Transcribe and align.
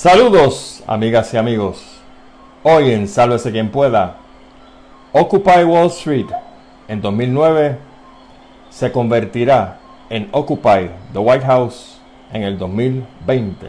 Saludos, 0.00 0.84
amigas 0.86 1.34
y 1.34 1.38
amigos. 1.38 1.84
Hoy 2.62 2.92
en 2.92 3.08
Sálvese 3.08 3.50
quien 3.50 3.68
pueda, 3.68 4.14
Occupy 5.10 5.64
Wall 5.64 5.88
Street 5.88 6.28
en 6.86 7.00
2009 7.00 7.78
se 8.70 8.92
convertirá 8.92 9.80
en 10.08 10.28
Occupy 10.30 10.90
the 11.12 11.18
White 11.18 11.44
House 11.44 11.98
en 12.32 12.44
el 12.44 12.56
2020. 12.56 13.66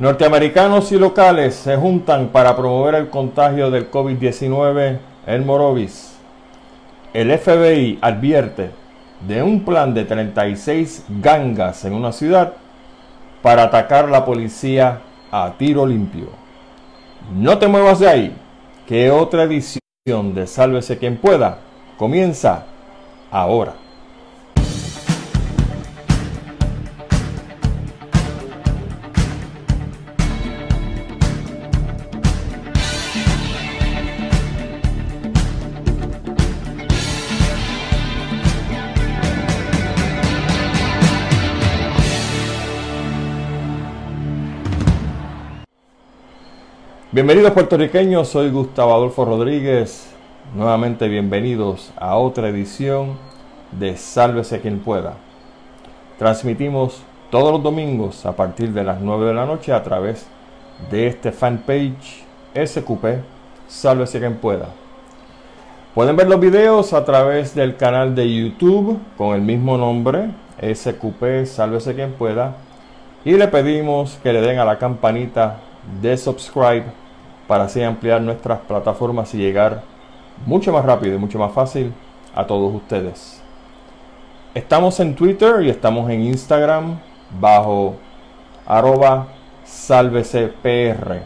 Norteamericanos 0.00 0.92
y 0.92 0.98
locales 0.98 1.54
se 1.54 1.74
juntan 1.74 2.28
para 2.28 2.54
promover 2.54 2.94
el 2.96 3.08
contagio 3.08 3.70
del 3.70 3.90
COVID-19 3.90 4.98
en 5.28 5.46
Morovis. 5.46 6.18
El 7.14 7.30
FBI 7.38 7.98
advierte 8.02 8.68
de 9.26 9.42
un 9.42 9.64
plan 9.64 9.94
de 9.94 10.04
36 10.04 11.06
gangas 11.22 11.86
en 11.86 11.94
una 11.94 12.12
ciudad 12.12 12.52
para 13.42 13.64
atacar 13.64 14.08
la 14.08 14.24
policía 14.24 15.00
a 15.30 15.52
tiro 15.58 15.86
limpio. 15.86 16.28
No 17.32 17.58
te 17.58 17.68
muevas 17.68 17.98
de 17.98 18.08
ahí, 18.08 18.36
que 18.86 19.10
otra 19.10 19.44
edición 19.44 19.80
de 20.34 20.46
Sálvese 20.46 20.98
quien 20.98 21.16
pueda 21.18 21.58
comienza 21.96 22.64
ahora. 23.30 23.74
Bienvenidos 47.18 47.50
puertorriqueños, 47.50 48.28
soy 48.28 48.48
Gustavo 48.48 48.94
Adolfo 48.94 49.24
Rodríguez. 49.24 50.08
Nuevamente 50.54 51.08
bienvenidos 51.08 51.90
a 51.96 52.16
otra 52.16 52.48
edición 52.48 53.16
de 53.72 53.96
Sálvese 53.96 54.60
quien 54.60 54.78
pueda. 54.78 55.14
Transmitimos 56.16 57.02
todos 57.28 57.50
los 57.50 57.60
domingos 57.60 58.24
a 58.24 58.36
partir 58.36 58.72
de 58.72 58.84
las 58.84 59.00
9 59.00 59.26
de 59.26 59.34
la 59.34 59.46
noche 59.46 59.72
a 59.72 59.82
través 59.82 60.26
de 60.92 61.08
este 61.08 61.32
fanpage 61.32 62.22
SQP 62.54 63.04
Sálvese 63.66 64.20
quien 64.20 64.36
pueda. 64.36 64.68
Pueden 65.96 66.14
ver 66.14 66.28
los 66.28 66.38
videos 66.38 66.92
a 66.92 67.04
través 67.04 67.52
del 67.52 67.76
canal 67.76 68.14
de 68.14 68.32
YouTube 68.32 68.96
con 69.16 69.34
el 69.34 69.42
mismo 69.42 69.76
nombre, 69.76 70.30
SQP 70.62 71.46
Sálvese 71.46 71.96
quien 71.96 72.12
pueda. 72.12 72.58
Y 73.24 73.32
le 73.32 73.48
pedimos 73.48 74.20
que 74.22 74.32
le 74.32 74.40
den 74.40 74.60
a 74.60 74.64
la 74.64 74.78
campanita 74.78 75.58
de 76.00 76.16
subscribe 76.16 77.07
para 77.48 77.64
así 77.64 77.82
ampliar 77.82 78.20
nuestras 78.20 78.60
plataformas 78.60 79.34
y 79.34 79.38
llegar 79.38 79.82
mucho 80.46 80.72
más 80.72 80.84
rápido 80.84 81.16
y 81.16 81.18
mucho 81.18 81.40
más 81.40 81.52
fácil 81.52 81.92
a 82.34 82.46
todos 82.46 82.72
ustedes. 82.72 83.42
Estamos 84.54 85.00
en 85.00 85.16
Twitter 85.16 85.62
y 85.62 85.70
estamos 85.70 86.08
en 86.10 86.22
Instagram 86.22 87.00
bajo 87.40 87.96
arroba 88.66 89.28
salvecpr 89.64 91.22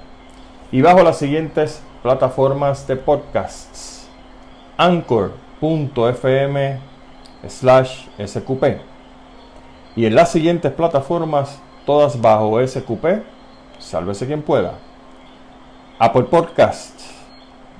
y 0.70 0.80
bajo 0.80 1.02
las 1.02 1.18
siguientes 1.18 1.82
plataformas 2.02 2.86
de 2.86 2.96
podcasts 2.96 4.08
anchor.fm 4.76 6.78
slash 7.48 8.06
sqp 8.18 8.80
y 9.96 10.06
en 10.06 10.14
las 10.14 10.32
siguientes 10.32 10.72
plataformas 10.72 11.60
todas 11.84 12.20
bajo 12.20 12.64
sqp 12.66 13.22
sálvese 13.78 14.26
quien 14.26 14.42
pueda. 14.42 14.74
Apple 16.02 16.24
Podcasts, 16.24 17.14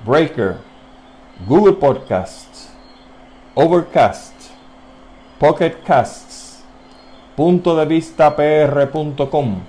Breaker, 0.05 0.59
Google 1.45 1.73
Podcasts, 1.73 2.71
Overcast, 3.53 4.33
Pocket 5.37 5.83
Casts, 5.83 6.63
punto 7.35 7.75
de 7.75 7.85
vista 7.85 8.33
pr.com, 8.33 9.59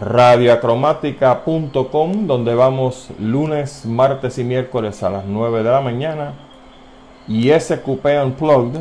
radioacromática.com, 0.00 2.26
donde 2.26 2.56
vamos 2.56 3.10
lunes, 3.20 3.86
martes 3.86 4.38
y 4.38 4.44
miércoles 4.44 5.04
a 5.04 5.10
las 5.10 5.24
9 5.24 5.62
de 5.62 5.70
la 5.70 5.80
mañana, 5.80 6.32
y 7.28 7.52
SQP 7.52 8.06
Unplugged, 8.24 8.80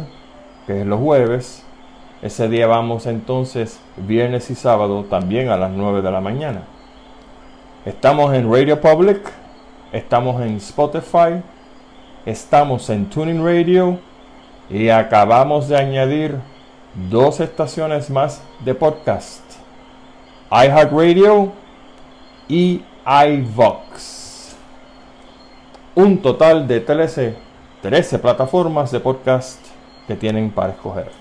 que 0.66 0.82
es 0.82 0.88
los 0.88 1.00
jueves, 1.00 1.64
ese 2.24 2.50
día 2.50 2.66
vamos 2.66 3.06
entonces 3.06 3.80
viernes 3.96 4.50
y 4.50 4.56
sábado 4.56 5.04
también 5.04 5.50
a 5.50 5.58
las 5.58 5.70
9 5.70 6.02
de 6.02 6.10
la 6.10 6.20
mañana. 6.20 6.64
Estamos 7.86 8.34
en 8.34 8.52
Radio 8.52 8.82
Public, 8.82 9.22
estamos 9.92 10.42
en 10.42 10.56
Spotify, 10.58 11.44
estamos 12.26 12.90
en 12.90 13.08
Tuning 13.08 13.46
Radio 13.46 14.00
y 14.72 14.90
acabamos 14.90 15.68
de 15.68 15.78
añadir 15.78 16.36
dos 17.12 17.40
estaciones 17.40 18.10
más 18.10 18.42
de 18.62 18.74
podcast. 18.74 19.44
iHeartRadio 20.50 21.52
y 22.48 22.82
iVox. 23.06 24.56
Un 25.94 26.24
total 26.24 26.68
de 26.68 26.80
13, 26.80 27.36
13 27.84 28.18
plataformas 28.18 28.90
de 28.90 29.00
podcast 29.00 29.64
que 30.08 30.16
tienen 30.16 30.50
para 30.50 30.72
escoger. 30.74 31.12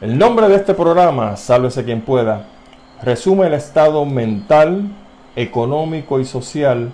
El 0.00 0.18
nombre 0.18 0.48
de 0.48 0.56
este 0.56 0.74
programa, 0.74 1.36
Sálvese 1.36 1.84
quien 1.84 2.00
pueda, 2.00 2.55
resume 3.02 3.46
el 3.46 3.54
estado 3.54 4.04
mental, 4.04 4.88
económico 5.34 6.18
y 6.20 6.24
social 6.24 6.92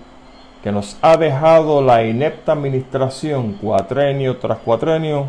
que 0.63 0.71
nos 0.71 0.97
ha 1.01 1.17
dejado 1.17 1.81
la 1.81 2.03
inepta 2.03 2.53
administración 2.53 3.53
cuatrenio 3.61 4.37
tras 4.37 4.59
cuatrenio 4.59 5.27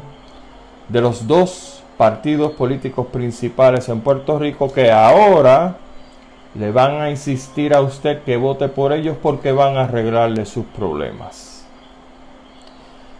de 0.89 1.01
los 1.01 1.27
dos 1.27 1.83
partidos 1.97 2.53
políticos 2.53 3.07
principales 3.13 3.89
en 3.89 4.01
Puerto 4.01 4.39
Rico 4.39 4.73
que 4.73 4.91
ahora 4.91 5.77
le 6.55 6.71
van 6.71 7.01
a 7.01 7.11
insistir 7.11 7.75
a 7.75 7.81
usted 7.81 8.23
que 8.23 8.37
vote 8.37 8.69
por 8.69 8.93
ellos 8.93 9.17
porque 9.21 9.53
van 9.53 9.77
a 9.77 9.85
arreglarle 9.85 10.45
sus 10.45 10.65
problemas. 10.67 11.67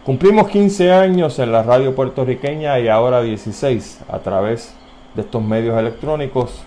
Cumplimos 0.05 0.49
15 0.49 0.93
años 0.93 1.39
en 1.39 1.51
la 1.51 1.63
radio 1.63 1.95
puertorriqueña 1.95 2.79
y 2.79 2.87
ahora 2.87 3.21
16 3.21 4.01
a 4.07 4.19
través 4.19 4.73
de 5.15 5.23
estos 5.23 5.43
medios 5.43 5.77
electrónicos, 5.77 6.63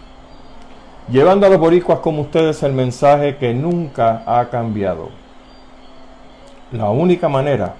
llevando 1.11 1.47
a 1.47 1.51
los 1.51 1.59
boricuas 1.59 2.01
como 2.01 2.23
ustedes 2.23 2.63
el 2.63 2.73
mensaje 2.73 3.37
que 3.37 3.55
nunca 3.55 4.23
ha 4.27 4.49
cambiado. 4.51 5.11
La 6.73 6.91
única 6.91 7.29
manera 7.29 7.75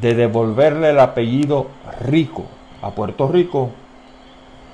de 0.00 0.14
devolverle 0.14 0.90
el 0.90 1.00
apellido 1.00 1.68
rico 2.00 2.44
a 2.82 2.90
Puerto 2.90 3.28
Rico 3.28 3.70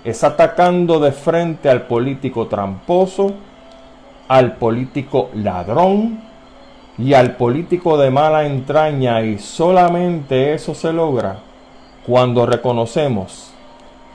es 0.04 0.22
atacando 0.24 1.00
de 1.00 1.12
frente 1.12 1.68
al 1.68 1.82
político 1.82 2.46
tramposo, 2.46 3.32
al 4.28 4.56
político 4.56 5.30
ladrón, 5.34 6.26
y 6.98 7.14
al 7.14 7.36
político 7.36 7.98
de 7.98 8.10
mala 8.10 8.46
entraña 8.46 9.22
y 9.22 9.38
solamente 9.38 10.54
eso 10.54 10.74
se 10.74 10.92
logra 10.92 11.40
cuando 12.06 12.46
reconocemos 12.46 13.52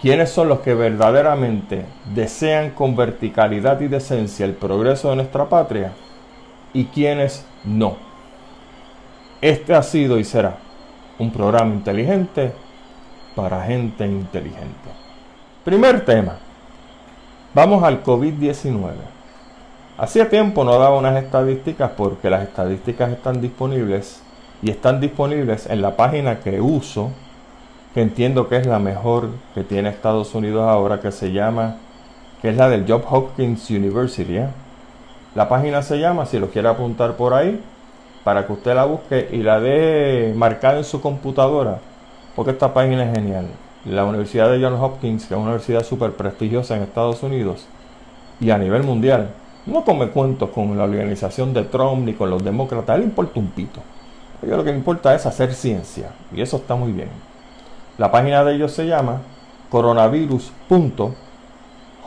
quiénes 0.01 0.31
son 0.31 0.49
los 0.49 0.61
que 0.61 0.73
verdaderamente 0.73 1.85
desean 2.13 2.71
con 2.71 2.95
verticalidad 2.95 3.79
y 3.81 3.87
decencia 3.87 4.45
el 4.45 4.53
progreso 4.53 5.09
de 5.11 5.17
nuestra 5.17 5.47
patria 5.47 5.93
y 6.73 6.85
quienes 6.85 7.45
no. 7.63 7.97
Este 9.41 9.75
ha 9.75 9.83
sido 9.83 10.17
y 10.17 10.23
será 10.23 10.57
un 11.19 11.31
programa 11.31 11.73
inteligente 11.73 12.51
para 13.35 13.63
gente 13.63 14.05
inteligente. 14.05 14.89
Primer 15.63 16.03
tema. 16.03 16.37
Vamos 17.53 17.83
al 17.83 18.03
COVID-19. 18.03 18.93
Hacía 19.97 20.29
tiempo 20.29 20.63
no 20.63 20.79
daba 20.79 20.97
unas 20.97 21.21
estadísticas 21.21 21.91
porque 21.95 22.29
las 22.29 22.43
estadísticas 22.43 23.11
están 23.11 23.39
disponibles 23.39 24.23
y 24.63 24.71
están 24.71 24.99
disponibles 24.99 25.67
en 25.67 25.81
la 25.81 25.95
página 25.95 26.39
que 26.39 26.59
uso, 26.59 27.11
que 27.93 28.01
entiendo 28.01 28.47
que 28.47 28.57
es 28.57 28.65
la 28.65 28.79
mejor 28.79 29.29
que 29.53 29.63
tiene 29.63 29.89
Estados 29.89 30.33
Unidos 30.33 30.63
ahora, 30.63 31.01
que 31.01 31.11
se 31.11 31.31
llama, 31.31 31.77
que 32.41 32.49
es 32.49 32.57
la 32.57 32.69
del 32.69 32.85
Job 32.87 33.03
Hopkins 33.09 33.69
University. 33.69 34.37
¿eh? 34.37 34.47
La 35.35 35.49
página 35.49 35.81
se 35.81 35.99
llama, 35.99 36.25
si 36.25 36.39
lo 36.39 36.49
quiere 36.49 36.69
apuntar 36.69 37.15
por 37.15 37.33
ahí, 37.33 37.61
para 38.23 38.45
que 38.45 38.53
usted 38.53 38.75
la 38.75 38.85
busque 38.85 39.29
y 39.31 39.37
la 39.37 39.59
dé 39.59 40.33
marcada 40.35 40.77
en 40.77 40.83
su 40.83 41.01
computadora, 41.01 41.79
porque 42.35 42.51
esta 42.51 42.73
página 42.73 43.03
es 43.03 43.15
genial. 43.15 43.47
La 43.85 44.05
Universidad 44.05 44.51
de 44.51 44.63
Johns 44.63 44.79
Hopkins, 44.79 45.25
que 45.25 45.33
es 45.33 45.37
una 45.37 45.49
universidad 45.49 45.83
súper 45.83 46.11
prestigiosa 46.13 46.75
en 46.75 46.83
Estados 46.83 47.23
Unidos 47.23 47.65
y 48.39 48.51
a 48.51 48.57
nivel 48.57 48.83
mundial, 48.83 49.31
no 49.65 49.83
come 49.83 50.09
cuentos 50.09 50.49
con 50.51 50.77
la 50.77 50.83
organización 50.83 51.53
de 51.53 51.63
Trump 51.63 52.05
ni 52.05 52.13
con 52.13 52.29
los 52.29 52.43
demócratas, 52.43 52.99
le 52.99 53.05
importa 53.05 53.39
un 53.39 53.47
pito. 53.47 53.79
A 54.41 54.45
lo 54.45 54.63
que 54.63 54.71
le 54.71 54.77
importa 54.77 55.13
es 55.13 55.25
hacer 55.25 55.53
ciencia, 55.53 56.11
y 56.33 56.41
eso 56.41 56.57
está 56.57 56.75
muy 56.75 56.91
bien. 56.91 57.09
La 58.01 58.09
página 58.09 58.43
de 58.43 58.55
ellos 58.55 58.71
se 58.71 58.87
llama 58.87 59.21
coronavirus.nih.gov 59.69 61.13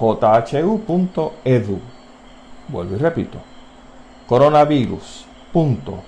jhu.edu. 0.00 1.78
Vuelvo 2.66 2.96
y 2.96 2.98
repito. 2.98 3.38
Coronavirus.jhu, 4.26 6.00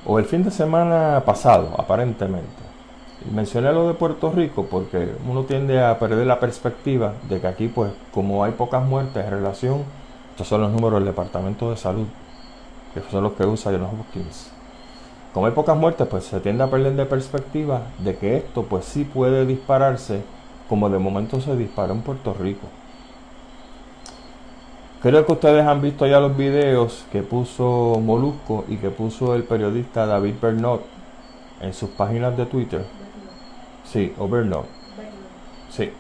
o 0.05 0.19
el 0.19 0.25
fin 0.25 0.43
de 0.43 0.51
semana 0.51 1.23
pasado, 1.25 1.73
aparentemente, 1.77 2.61
mencioné 3.31 3.71
lo 3.71 3.87
de 3.87 3.93
Puerto 3.93 4.31
Rico 4.31 4.67
porque 4.69 5.15
uno 5.27 5.43
tiende 5.43 5.83
a 5.83 5.97
perder 5.97 6.25
la 6.27 6.39
perspectiva 6.39 7.13
de 7.29 7.39
que 7.39 7.47
aquí, 7.47 7.67
pues, 7.67 7.91
como 8.11 8.43
hay 8.43 8.51
pocas 8.51 8.83
muertes 8.83 9.23
en 9.23 9.31
relación, 9.31 9.83
estos 10.31 10.47
son 10.47 10.61
los 10.61 10.71
números 10.71 10.99
del 10.99 11.05
Departamento 11.05 11.69
de 11.69 11.77
Salud, 11.77 12.07
que 12.93 13.01
son 13.09 13.23
los 13.23 13.33
que 13.33 13.45
usa 13.45 13.71
John 13.71 13.83
Hopkins. 13.83 14.51
Como 15.33 15.45
hay 15.45 15.53
pocas 15.53 15.77
muertes, 15.77 16.07
pues 16.07 16.25
se 16.25 16.39
tiende 16.41 16.63
a 16.63 16.69
perder 16.69 16.93
de 16.93 17.05
perspectiva 17.05 17.83
de 17.99 18.17
que 18.17 18.37
esto, 18.37 18.63
pues 18.63 18.85
sí 18.85 19.03
puede 19.03 19.45
dispararse 19.45 20.23
como 20.71 20.89
de 20.89 20.99
momento 20.99 21.41
se 21.41 21.57
disparó 21.57 21.91
en 21.91 21.99
Puerto 21.99 22.33
Rico. 22.33 22.65
Creo 25.01 25.25
que 25.25 25.33
ustedes 25.33 25.67
han 25.67 25.81
visto 25.81 26.07
ya 26.07 26.21
los 26.21 26.37
videos 26.37 27.03
que 27.11 27.23
puso 27.23 27.99
Molusco 28.01 28.63
y 28.69 28.77
que 28.77 28.89
puso 28.89 29.35
el 29.35 29.43
periodista 29.43 30.05
David 30.05 30.35
Bernot 30.41 30.81
en 31.59 31.73
sus 31.73 31.89
páginas 31.89 32.37
de 32.37 32.45
Twitter. 32.45 32.85
Sí, 33.83 34.13
o 34.17 34.29
Bernot. 34.29 34.63
Sí. 35.69 35.91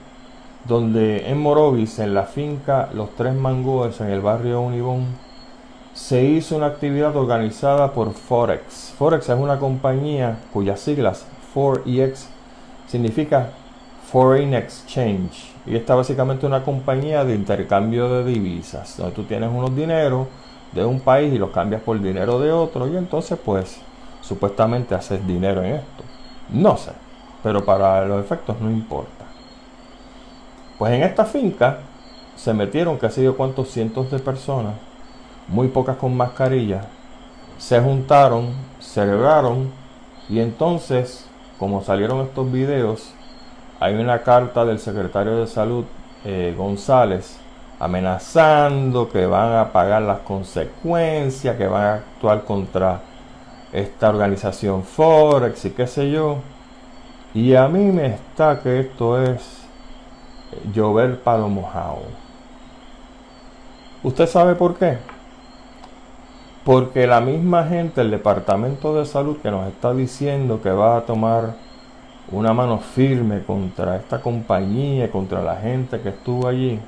Donde 0.63 1.29
en 1.29 1.41
Morovis, 1.41 1.99
en 1.99 2.13
la 2.13 2.23
finca 2.23 2.87
Los 2.93 3.13
Tres 3.17 3.35
Mangoes, 3.35 3.99
en 3.99 4.07
el 4.07 4.21
barrio 4.21 4.61
Unibón, 4.61 5.07
se 5.93 6.23
hizo 6.23 6.55
una 6.55 6.67
actividad 6.67 7.13
organizada 7.17 7.91
por 7.91 8.13
Forex. 8.13 8.93
Forex 8.97 9.27
es 9.27 9.37
una 9.37 9.59
compañía 9.59 10.37
cuyas 10.53 10.79
siglas 10.79 11.25
4EX 11.53 12.27
significa 12.87 13.49
Foreign 14.11 14.53
Exchange. 14.53 15.53
Y 15.65 15.75
está 15.75 15.95
básicamente 15.95 16.45
una 16.45 16.63
compañía 16.63 17.23
de 17.23 17.33
intercambio 17.33 18.09
de 18.09 18.25
divisas, 18.25 18.97
donde 18.97 19.15
tú 19.15 19.23
tienes 19.23 19.49
unos 19.49 19.73
dineros 19.75 20.27
de 20.73 20.83
un 20.83 20.99
país 20.99 21.33
y 21.33 21.37
los 21.37 21.51
cambias 21.51 21.81
por 21.81 22.01
dinero 22.01 22.39
de 22.39 22.51
otro 22.51 22.87
y 22.87 22.97
entonces 22.97 23.37
pues 23.43 23.79
supuestamente 24.21 24.95
haces 24.95 25.25
dinero 25.25 25.63
en 25.63 25.75
esto. 25.75 26.03
No 26.49 26.75
sé, 26.77 26.91
pero 27.41 27.63
para 27.63 28.05
los 28.05 28.23
efectos 28.23 28.59
no 28.59 28.69
importa. 28.69 29.25
Pues 30.77 30.93
en 30.93 31.03
esta 31.03 31.25
finca 31.25 31.79
se 32.35 32.53
metieron 32.53 32.97
casi 32.97 33.21
de 33.21 33.31
cuántos 33.31 33.69
cientos 33.69 34.11
de 34.11 34.19
personas, 34.19 34.73
muy 35.47 35.67
pocas 35.67 35.97
con 35.97 36.17
mascarilla, 36.17 36.85
se 37.57 37.79
juntaron, 37.79 38.49
celebraron 38.79 39.71
y 40.27 40.39
entonces, 40.39 41.25
como 41.59 41.83
salieron 41.83 42.21
estos 42.21 42.51
videos, 42.51 43.13
hay 43.81 43.95
una 43.95 44.21
carta 44.21 44.63
del 44.63 44.77
secretario 44.77 45.37
de 45.37 45.47
salud 45.47 45.85
eh, 46.23 46.53
González 46.55 47.39
amenazando 47.79 49.09
que 49.09 49.25
van 49.25 49.55
a 49.55 49.71
pagar 49.71 50.03
las 50.03 50.19
consecuencias, 50.19 51.57
que 51.57 51.65
van 51.65 51.83
a 51.83 51.93
actuar 51.95 52.43
contra 52.43 53.01
esta 53.73 54.09
organización 54.09 54.83
Forex 54.83 55.65
y 55.65 55.71
qué 55.71 55.87
sé 55.87 56.11
yo. 56.11 56.37
Y 57.33 57.55
a 57.55 57.67
mí 57.67 57.85
me 57.85 58.05
está 58.05 58.59
que 58.61 58.81
esto 58.81 59.19
es 59.19 59.41
eh, 60.51 60.69
llover 60.71 61.19
palo 61.19 61.49
mojado. 61.49 62.03
¿Usted 64.03 64.27
sabe 64.27 64.53
por 64.53 64.75
qué? 64.75 64.99
Porque 66.63 67.07
la 67.07 67.19
misma 67.19 67.63
gente, 67.65 68.01
el 68.01 68.11
departamento 68.11 68.93
de 68.93 69.07
salud 69.07 69.37
que 69.41 69.49
nos 69.49 69.67
está 69.67 69.91
diciendo 69.91 70.61
que 70.61 70.69
va 70.69 70.97
a 70.97 71.01
tomar 71.01 71.70
una 72.31 72.53
mano 72.53 72.79
firme 72.79 73.43
contra 73.43 73.97
esta 73.97 74.21
compañía, 74.21 75.11
contra 75.11 75.41
la 75.41 75.57
gente 75.57 75.99
que 75.99 76.09
estuvo 76.09 76.47
allí, 76.47 76.79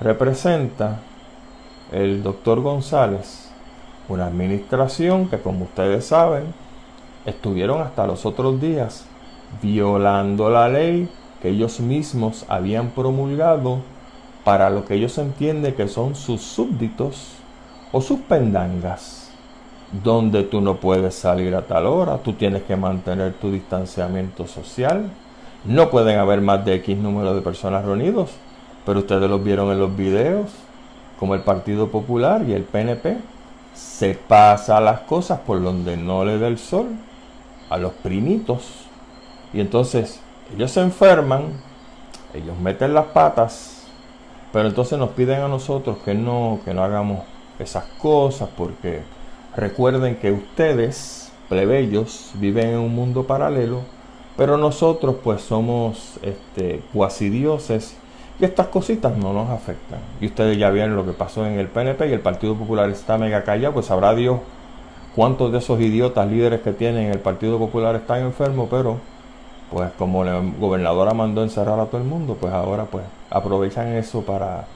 representa 0.00 1.00
el 1.90 2.22
doctor 2.22 2.60
González, 2.60 3.50
una 4.08 4.26
administración 4.26 5.28
que 5.28 5.38
como 5.38 5.64
ustedes 5.64 6.06
saben 6.06 6.54
estuvieron 7.26 7.82
hasta 7.82 8.06
los 8.06 8.24
otros 8.24 8.60
días 8.60 9.06
violando 9.62 10.50
la 10.50 10.68
ley 10.68 11.08
que 11.42 11.50
ellos 11.50 11.80
mismos 11.80 12.44
habían 12.48 12.90
promulgado 12.90 13.78
para 14.44 14.70
lo 14.70 14.84
que 14.84 14.94
ellos 14.94 15.18
entienden 15.18 15.74
que 15.74 15.88
son 15.88 16.14
sus 16.14 16.42
súbditos 16.42 17.34
o 17.92 18.00
sus 18.00 18.20
pendangas, 18.20 19.17
donde 19.92 20.42
tú 20.44 20.60
no 20.60 20.76
puedes 20.76 21.14
salir 21.14 21.54
a 21.54 21.62
tal 21.62 21.86
hora, 21.86 22.18
tú 22.18 22.34
tienes 22.34 22.62
que 22.64 22.76
mantener 22.76 23.32
tu 23.34 23.50
distanciamiento 23.50 24.46
social, 24.46 25.10
no 25.64 25.90
pueden 25.90 26.18
haber 26.18 26.40
más 26.40 26.64
de 26.64 26.74
X 26.76 26.96
número 26.96 27.34
de 27.34 27.42
personas 27.42 27.84
reunidos, 27.84 28.30
pero 28.84 29.00
ustedes 29.00 29.28
los 29.28 29.42
vieron 29.42 29.70
en 29.72 29.78
los 29.78 29.96
videos, 29.96 30.50
como 31.18 31.34
el 31.34 31.40
Partido 31.40 31.88
Popular 31.88 32.42
y 32.46 32.52
el 32.52 32.62
PNP, 32.62 33.18
se 33.74 34.14
pasa 34.14 34.80
las 34.80 35.00
cosas 35.00 35.40
por 35.40 35.62
donde 35.62 35.96
no 35.96 36.24
le 36.24 36.38
da 36.38 36.48
el 36.48 36.58
sol 36.58 36.86
a 37.70 37.76
los 37.76 37.92
primitos. 37.92 38.86
Y 39.52 39.60
entonces 39.60 40.20
ellos 40.54 40.70
se 40.70 40.80
enferman, 40.80 41.52
ellos 42.34 42.56
meten 42.58 42.94
las 42.94 43.06
patas, 43.06 43.86
pero 44.52 44.68
entonces 44.68 44.98
nos 44.98 45.10
piden 45.10 45.40
a 45.40 45.48
nosotros 45.48 45.98
que 46.04 46.14
no, 46.14 46.60
que 46.64 46.74
no 46.74 46.82
hagamos 46.82 47.20
esas 47.58 47.84
cosas, 48.00 48.48
porque 48.56 49.02
recuerden 49.58 50.16
que 50.16 50.30
ustedes, 50.30 51.32
plebeyos, 51.48 52.30
viven 52.34 52.68
en 52.68 52.78
un 52.78 52.94
mundo 52.94 53.24
paralelo, 53.26 53.80
pero 54.36 54.56
nosotros 54.56 55.16
pues 55.22 55.42
somos 55.42 56.18
este, 56.22 56.80
cuasi 56.92 57.28
dioses 57.28 57.96
y 58.38 58.44
estas 58.44 58.68
cositas 58.68 59.16
no 59.16 59.32
nos 59.32 59.50
afectan. 59.50 59.98
Y 60.20 60.26
ustedes 60.26 60.56
ya 60.58 60.70
vieron 60.70 60.94
lo 60.94 61.04
que 61.04 61.12
pasó 61.12 61.44
en 61.44 61.58
el 61.58 61.66
PNP 61.66 62.08
y 62.08 62.12
el 62.12 62.20
Partido 62.20 62.54
Popular 62.54 62.88
está 62.88 63.18
mega 63.18 63.42
callado, 63.42 63.74
pues 63.74 63.86
sabrá 63.86 64.14
Dios 64.14 64.38
cuántos 65.16 65.50
de 65.50 65.58
esos 65.58 65.80
idiotas 65.80 66.30
líderes 66.30 66.60
que 66.60 66.72
tienen 66.72 67.10
el 67.10 67.18
Partido 67.18 67.58
Popular 67.58 67.96
están 67.96 68.22
enfermos, 68.22 68.68
pero 68.70 68.98
pues 69.72 69.90
como 69.98 70.22
la 70.22 70.40
gobernadora 70.58 71.14
mandó 71.14 71.42
encerrar 71.42 71.80
a 71.80 71.86
todo 71.86 72.00
el 72.00 72.06
mundo, 72.06 72.36
pues 72.40 72.52
ahora 72.52 72.84
pues 72.84 73.04
aprovechan 73.28 73.88
eso 73.88 74.22
para 74.22 74.66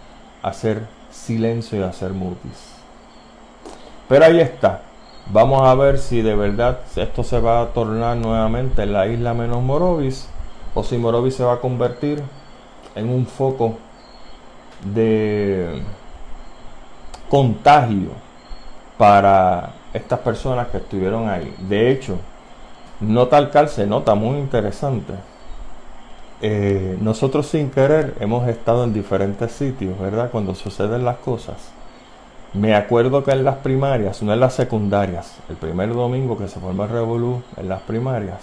hacer 0.42 0.82
silencio 1.12 1.78
y 1.78 1.82
hacer 1.82 2.12
mutis. 2.12 2.81
Pero 4.12 4.26
ahí 4.26 4.40
está. 4.40 4.82
Vamos 5.32 5.62
a 5.62 5.74
ver 5.74 5.98
si 5.98 6.20
de 6.20 6.36
verdad 6.36 6.80
esto 6.96 7.24
se 7.24 7.40
va 7.40 7.62
a 7.62 7.68
tornar 7.68 8.14
nuevamente 8.18 8.82
en 8.82 8.92
la 8.92 9.06
isla 9.06 9.32
menos 9.32 9.62
Morovis 9.62 10.28
o 10.74 10.84
si 10.84 10.98
Morovis 10.98 11.36
se 11.36 11.44
va 11.44 11.54
a 11.54 11.60
convertir 11.60 12.22
en 12.94 13.08
un 13.08 13.24
foco 13.24 13.78
de 14.84 15.82
contagio 17.30 18.10
para 18.98 19.70
estas 19.94 20.18
personas 20.18 20.68
que 20.68 20.76
estuvieron 20.76 21.30
ahí. 21.30 21.56
De 21.60 21.90
hecho, 21.90 22.18
nota 23.00 23.38
al 23.38 23.68
se 23.70 23.86
nota 23.86 24.14
muy 24.14 24.36
interesante. 24.36 25.14
Eh, 26.42 26.98
nosotros 27.00 27.46
sin 27.46 27.70
querer 27.70 28.14
hemos 28.20 28.46
estado 28.46 28.84
en 28.84 28.92
diferentes 28.92 29.52
sitios, 29.52 29.98
¿verdad? 29.98 30.28
Cuando 30.30 30.54
suceden 30.54 31.02
las 31.02 31.16
cosas. 31.16 31.72
Me 32.54 32.74
acuerdo 32.74 33.24
que 33.24 33.30
en 33.30 33.44
las 33.44 33.56
primarias, 33.56 34.22
no 34.22 34.30
en 34.30 34.40
las 34.40 34.52
secundarias, 34.52 35.38
el 35.48 35.56
primer 35.56 35.94
domingo 35.94 36.36
que 36.36 36.48
se 36.48 36.60
formó 36.60 36.84
el 36.84 36.90
Revolú 36.90 37.42
en 37.56 37.70
las 37.70 37.80
primarias, 37.80 38.40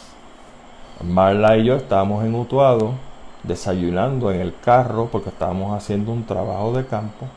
Marla 1.04 1.58
y 1.58 1.66
yo 1.66 1.76
estábamos 1.76 2.26
en 2.26 2.34
Utuado 2.34 2.94
desayunando 3.44 4.32
en 4.32 4.42
el 4.42 4.56
carro 4.66 5.10
porque 5.12 5.30
estábamos 5.30 5.78
haciendo 5.78 6.12
un 6.12 6.26
trabajo 6.26 6.74
de 6.74 6.88
campo 6.88 7.28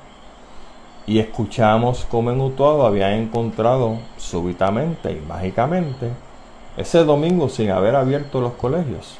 y 1.06 1.18
escuchamos 1.18 2.06
cómo 2.10 2.30
en 2.30 2.40
Utuado 2.40 2.86
habían 2.86 3.12
encontrado 3.12 3.98
súbitamente 4.16 5.12
y 5.12 5.20
mágicamente 5.28 6.10
ese 6.78 7.04
domingo 7.04 7.50
sin 7.50 7.70
haber 7.70 7.96
abierto 7.96 8.40
los 8.40 8.54
colegios 8.54 9.18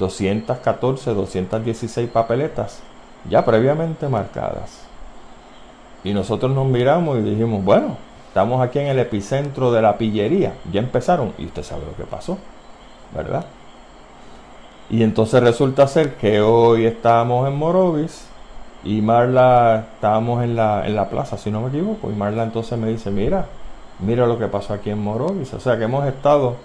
214, 0.00 1.14
216 1.14 2.10
papeletas 2.10 2.80
ya 3.30 3.44
previamente 3.44 4.08
marcadas. 4.08 4.87
Y 6.04 6.12
nosotros 6.12 6.52
nos 6.52 6.66
miramos 6.66 7.18
y 7.18 7.22
dijimos, 7.22 7.64
bueno, 7.64 7.96
estamos 8.28 8.60
aquí 8.62 8.78
en 8.78 8.86
el 8.86 8.98
epicentro 8.98 9.72
de 9.72 9.82
la 9.82 9.98
pillería, 9.98 10.54
ya 10.72 10.80
empezaron 10.80 11.32
y 11.38 11.46
usted 11.46 11.62
sabe 11.62 11.82
lo 11.86 11.96
que 11.96 12.04
pasó, 12.04 12.38
¿verdad? 13.14 13.44
Y 14.90 15.02
entonces 15.02 15.42
resulta 15.42 15.86
ser 15.86 16.14
que 16.14 16.40
hoy 16.40 16.86
estábamos 16.86 17.48
en 17.48 17.56
Morovis 17.56 18.26
y 18.84 19.02
Marla 19.02 19.86
estábamos 19.94 20.42
en 20.44 20.56
la, 20.56 20.86
en 20.86 20.94
la 20.94 21.10
plaza, 21.10 21.36
si 21.36 21.50
no 21.50 21.60
me 21.60 21.68
equivoco. 21.68 22.10
Y 22.10 22.14
Marla 22.14 22.44
entonces 22.44 22.78
me 22.78 22.88
dice, 22.88 23.10
mira, 23.10 23.46
mira 23.98 24.26
lo 24.26 24.38
que 24.38 24.46
pasó 24.46 24.72
aquí 24.72 24.90
en 24.90 25.02
Morovis. 25.02 25.52
O 25.52 25.60
sea 25.60 25.76
que 25.76 25.84
hemos 25.84 26.06
estado 26.06 26.56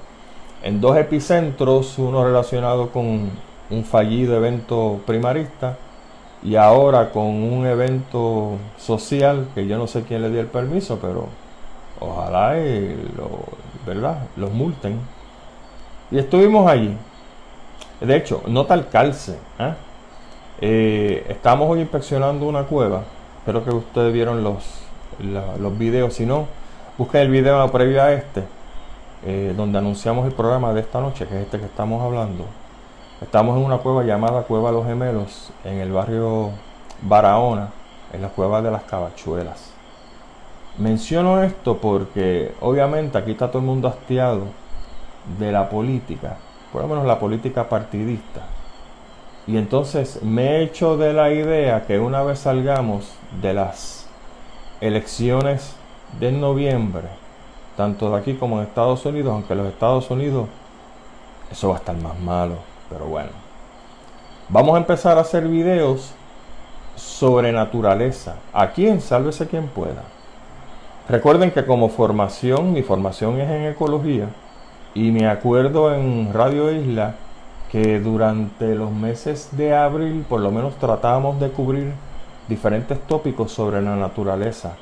en 0.64 0.80
dos 0.80 0.96
epicentros, 0.96 1.98
uno 1.98 2.24
relacionado 2.24 2.90
con 2.92 3.32
un 3.70 3.84
fallido 3.84 4.38
evento 4.38 5.02
primarista 5.06 5.78
y 6.44 6.56
ahora 6.58 7.10
con 7.12 7.26
un 7.26 7.66
evento 7.66 8.58
social 8.78 9.48
que 9.56 9.66
yo 9.66 9.78
no 9.78 9.88
sé 9.88 10.04
quién 10.04 10.22
le 10.22 10.30
dio 10.30 10.42
el 10.42 10.48
permiso, 10.48 11.00
pero 11.02 11.28
ojalá 12.00 12.60
y 12.60 13.12
lo, 13.16 13.30
¿verdad? 13.86 14.28
los 14.36 14.52
multen. 14.52 15.00
Y 16.12 16.20
estuvimos 16.20 16.70
allí. 16.70 16.96
De 18.02 18.18
hecho, 18.18 18.44
nota 18.48 18.74
el 18.74 18.90
calce. 18.90 19.38
¿eh? 19.60 19.74
Eh, 20.60 21.26
estamos 21.30 21.70
hoy 21.70 21.80
inspeccionando 21.80 22.46
una 22.46 22.64
cueva. 22.64 23.04
Espero 23.40 23.64
que 23.64 23.72
ustedes 23.72 24.14
vieron 24.14 24.44
los, 24.44 24.82
los 25.60 25.78
videos. 25.78 26.14
Si 26.14 26.26
no, 26.26 26.48
busquen 26.98 27.22
el 27.22 27.30
video 27.30 27.72
previo 27.72 28.04
a 28.04 28.12
este, 28.12 28.44
eh, 29.26 29.54
donde 29.56 29.78
anunciamos 29.78 30.26
el 30.28 30.34
programa 30.34 30.74
de 30.74 30.82
esta 30.82 31.00
noche, 31.00 31.26
que 31.26 31.36
es 31.36 31.46
este 31.46 31.60
que 31.60 31.66
estamos 31.66 32.02
hablando. 32.04 32.46
Estamos 33.24 33.58
en 33.58 33.66
una 33.66 33.80
cueva 33.80 34.04
llamada 34.04 34.44
Cueva 34.44 34.72
Los 34.72 34.86
Gemelos, 34.86 35.52
en 35.64 35.80
el 35.80 35.92
barrio 35.92 36.52
Barahona, 37.02 37.70
en 38.12 38.22
la 38.22 38.30
cueva 38.30 38.62
de 38.62 38.70
las 38.70 38.84
Cabachuelas. 38.84 39.72
Menciono 40.78 41.42
esto 41.42 41.78
porque 41.78 42.54
obviamente 42.62 43.18
aquí 43.18 43.32
está 43.32 43.48
todo 43.48 43.60
el 43.60 43.66
mundo 43.66 43.88
hastiado 43.88 44.46
de 45.40 45.52
la 45.52 45.70
política 45.70 46.38
por 46.74 46.82
lo 46.82 46.88
menos 46.88 47.06
la 47.06 47.20
política 47.20 47.70
partidista. 47.70 48.42
Y 49.46 49.58
entonces 49.58 50.24
me 50.24 50.58
he 50.58 50.64
hecho 50.64 50.98
de 50.98 51.14
la 51.14 51.32
idea 51.32 51.86
que 51.86 52.00
una 52.00 52.24
vez 52.24 52.40
salgamos 52.40 53.14
de 53.42 53.54
las 53.54 54.08
elecciones 54.82 55.76
de 56.20 56.32
noviembre, 56.32 57.08
tanto 57.78 58.10
de 58.10 58.18
aquí 58.18 58.34
como 58.34 58.58
en 58.58 58.68
Estados 58.68 59.06
Unidos, 59.06 59.34
aunque 59.34 59.54
los 59.54 59.68
Estados 59.68 60.10
Unidos 60.10 60.48
eso 61.52 61.70
va 61.70 61.76
a 61.76 61.78
estar 61.78 61.96
más 61.96 62.20
malo, 62.20 62.56
pero 62.94 63.06
bueno. 63.06 63.32
Vamos 64.50 64.76
a 64.76 64.78
empezar 64.78 65.18
a 65.18 65.22
hacer 65.22 65.48
videos 65.48 66.14
sobre 66.96 67.52
naturaleza. 67.52 68.36
Aquí 68.54 68.88
en 68.88 69.02
Sálvese 69.02 69.48
quien 69.48 69.68
pueda. 69.68 70.04
Recuerden 71.10 71.52
que 71.52 71.66
como 71.66 71.90
formación, 71.90 72.72
mi 72.72 72.84
formación 72.84 73.42
es 73.42 73.50
en 73.50 73.66
ecología 73.66 74.30
y 74.94 75.12
me 75.12 75.28
acuerdo 75.28 75.94
en 75.94 76.32
Radio 76.32 76.72
Isla 76.72 77.16
que 77.72 78.00
durante 78.00 78.76
los 78.76 78.92
meses 78.92 79.50
de 79.54 79.76
abril 79.76 80.24
por 80.30 80.40
lo 80.40 80.52
menos 80.52 80.76
tratábamos 80.76 81.40
de 81.40 81.50
cubrir 81.50 81.92
diferentes 82.48 83.00
tópicos 83.08 83.52
sobre 83.52 83.82
la 83.82 83.96
naturaleza. 83.96 84.76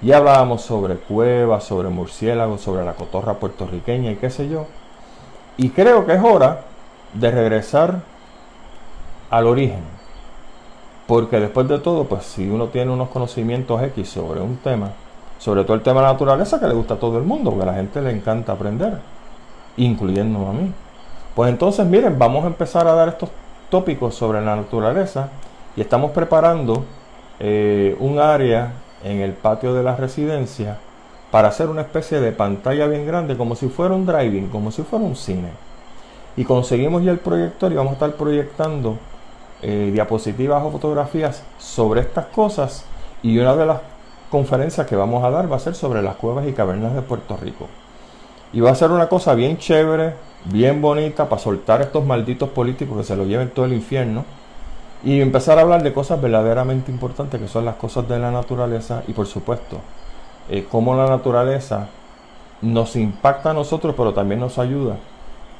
Y 0.00 0.10
hablábamos 0.12 0.62
sobre 0.62 0.96
cuevas, 0.96 1.62
sobre 1.62 1.90
murciélagos, 1.90 2.60
sobre 2.60 2.84
la 2.84 2.94
cotorra 2.94 3.34
puertorriqueña 3.34 4.10
y 4.10 4.16
qué 4.16 4.30
sé 4.30 4.48
yo. 4.48 4.66
Y 5.56 5.68
creo 5.70 6.06
que 6.06 6.14
es 6.14 6.24
hora 6.24 6.71
de 7.14 7.30
regresar 7.30 8.00
al 9.30 9.46
origen. 9.46 9.80
Porque 11.06 11.40
después 11.40 11.68
de 11.68 11.78
todo, 11.78 12.04
pues 12.04 12.24
si 12.24 12.48
uno 12.48 12.68
tiene 12.68 12.90
unos 12.90 13.08
conocimientos 13.08 13.82
X 13.82 14.08
sobre 14.08 14.40
un 14.40 14.56
tema, 14.58 14.92
sobre 15.38 15.64
todo 15.64 15.74
el 15.74 15.82
tema 15.82 16.00
de 16.00 16.06
la 16.06 16.12
naturaleza 16.12 16.60
que 16.60 16.68
le 16.68 16.74
gusta 16.74 16.94
a 16.94 16.98
todo 16.98 17.18
el 17.18 17.24
mundo, 17.24 17.50
porque 17.50 17.68
a 17.68 17.72
la 17.72 17.78
gente 17.78 18.00
le 18.00 18.10
encanta 18.10 18.52
aprender 18.52 18.98
incluyendo 19.76 20.46
a 20.46 20.52
mí. 20.52 20.72
Pues 21.34 21.50
entonces, 21.50 21.86
miren, 21.86 22.18
vamos 22.18 22.44
a 22.44 22.48
empezar 22.48 22.86
a 22.86 22.94
dar 22.94 23.08
estos 23.08 23.30
tópicos 23.70 24.14
sobre 24.14 24.42
la 24.44 24.56
naturaleza 24.56 25.30
y 25.76 25.80
estamos 25.80 26.10
preparando 26.10 26.84
eh, 27.40 27.96
un 28.00 28.18
área 28.18 28.74
en 29.02 29.20
el 29.20 29.32
patio 29.32 29.74
de 29.74 29.82
la 29.82 29.96
residencia 29.96 30.78
para 31.30 31.48
hacer 31.48 31.68
una 31.68 31.80
especie 31.80 32.20
de 32.20 32.32
pantalla 32.32 32.86
bien 32.86 33.06
grande, 33.06 33.36
como 33.36 33.56
si 33.56 33.68
fuera 33.68 33.94
un 33.94 34.04
driving, 34.04 34.48
como 34.48 34.70
si 34.70 34.82
fuera 34.82 35.04
un 35.04 35.16
cine. 35.16 35.48
Y 36.36 36.44
conseguimos 36.44 37.02
ya 37.02 37.10
el 37.10 37.18
proyector 37.18 37.72
y 37.72 37.74
vamos 37.74 37.90
a 37.90 37.94
estar 37.94 38.12
proyectando 38.12 38.96
eh, 39.60 39.90
diapositivas 39.92 40.62
o 40.64 40.70
fotografías 40.70 41.44
sobre 41.58 42.00
estas 42.00 42.26
cosas. 42.26 42.84
Y 43.22 43.38
una 43.38 43.54
de 43.54 43.66
las 43.66 43.80
conferencias 44.30 44.86
que 44.86 44.96
vamos 44.96 45.22
a 45.22 45.30
dar 45.30 45.50
va 45.50 45.56
a 45.56 45.60
ser 45.60 45.74
sobre 45.74 46.02
las 46.02 46.16
cuevas 46.16 46.48
y 46.48 46.52
cavernas 46.52 46.94
de 46.94 47.02
Puerto 47.02 47.36
Rico. 47.36 47.68
Y 48.52 48.60
va 48.60 48.70
a 48.70 48.74
ser 48.74 48.90
una 48.90 49.08
cosa 49.08 49.34
bien 49.34 49.58
chévere, 49.58 50.14
bien 50.46 50.80
bonita, 50.80 51.28
para 51.28 51.40
soltar 51.40 51.82
estos 51.82 52.04
malditos 52.04 52.48
políticos 52.48 52.98
que 52.98 53.04
se 53.04 53.16
lo 53.16 53.24
lleven 53.24 53.50
todo 53.50 53.66
el 53.66 53.74
infierno. 53.74 54.24
Y 55.04 55.20
empezar 55.20 55.58
a 55.58 55.62
hablar 55.62 55.82
de 55.82 55.92
cosas 55.92 56.20
verdaderamente 56.20 56.90
importantes, 56.90 57.40
que 57.40 57.48
son 57.48 57.64
las 57.64 57.76
cosas 57.76 58.08
de 58.08 58.18
la 58.18 58.30
naturaleza. 58.30 59.02
Y 59.06 59.12
por 59.12 59.26
supuesto, 59.26 59.78
eh, 60.48 60.66
cómo 60.70 60.94
la 60.96 61.06
naturaleza 61.06 61.88
nos 62.62 62.96
impacta 62.96 63.50
a 63.50 63.54
nosotros, 63.54 63.94
pero 63.96 64.14
también 64.14 64.40
nos 64.40 64.58
ayuda 64.58 64.96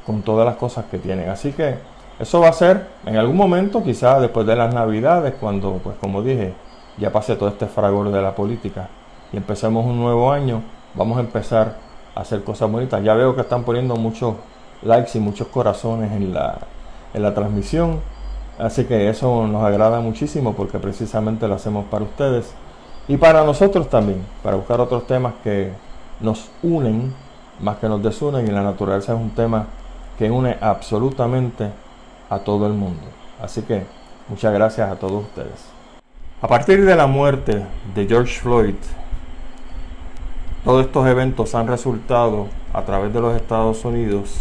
con 0.06 0.23
todas 0.23 0.47
las 0.47 0.56
cosas 0.56 0.87
que 0.90 0.99
tienen. 0.99 1.28
Así 1.28 1.52
que 1.52 1.76
eso 2.18 2.40
va 2.40 2.49
a 2.49 2.52
ser 2.52 2.88
en 3.06 3.16
algún 3.16 3.37
momento, 3.37 3.82
quizás 3.82 4.21
después 4.21 4.47
de 4.47 4.56
las 4.56 4.73
navidades, 4.73 5.35
cuando, 5.40 5.75
pues 5.82 5.97
como 5.99 6.23
dije, 6.23 6.54
ya 6.99 7.11
pase 7.11 7.37
todo 7.37 7.49
este 7.49 7.66
fragor 7.66 8.11
de 8.11 8.23
la 8.23 8.35
política 8.35 8.88
y 9.32 9.37
empecemos 9.37 9.87
un 9.87 9.99
nuevo 9.99 10.30
año, 10.30 10.62
vamos 10.94 11.18
a 11.18 11.21
empezar 11.21 11.76
a 12.14 12.21
hacer 12.21 12.44
cosas 12.44 12.71
bonitas. 12.71 13.02
Ya 13.02 13.14
veo 13.14 13.35
que 13.35 13.40
están 13.40 13.64
poniendo 13.64 13.97
muchos 13.97 14.35
likes 14.82 15.16
y 15.16 15.21
muchos 15.21 15.49
corazones 15.49 16.12
en 16.12 16.35
la, 16.35 16.59
en 17.14 17.23
la 17.23 17.35
transmisión. 17.35 18.00
Así 18.59 18.85
que 18.85 19.09
eso 19.09 19.47
nos 19.47 19.64
agrada 19.64 20.00
muchísimo 20.00 20.52
porque 20.52 20.78
precisamente 20.78 21.49
lo 21.49 21.54
hacemos 21.54 21.87
para 21.87 22.04
ustedes 22.04 22.52
y 23.09 23.16
para 23.16 23.42
nosotros 23.44 23.88
también, 23.88 24.25
para 24.42 24.56
buscar 24.56 24.80
otros 24.80 25.06
temas 25.06 25.32
que 25.42 25.73
nos 26.21 26.50
unen 26.62 27.12
más 27.62 27.76
que 27.76 27.88
nos 27.88 28.02
desunen 28.02 28.47
y 28.47 28.50
la 28.50 28.62
naturaleza 28.62 29.14
es 29.14 29.21
un 29.21 29.30
tema 29.30 29.66
que 30.23 30.31
une 30.31 30.57
absolutamente 30.61 31.69
a 32.31 32.38
todo 32.38 32.69
el 32.69 32.75
mundo. 32.75 33.02
Así 33.43 33.62
que 33.62 33.83
muchas 34.29 34.55
gracias 34.55 34.88
a 34.88 34.95
todos 34.95 35.25
ustedes. 35.25 35.67
A 36.41 36.47
partir 36.47 36.85
de 36.85 36.95
la 36.95 37.09
muerte 37.09 37.67
de 37.93 38.07
George 38.07 38.38
Floyd, 38.38 38.76
todos 40.64 40.87
estos 40.87 41.09
eventos 41.09 41.57
han 41.57 41.67
resultado 41.67 42.47
a 42.73 42.83
través 42.83 43.12
de 43.12 43.21
los 43.21 43.35
Estados 43.35 43.85
Unidos 43.85 44.38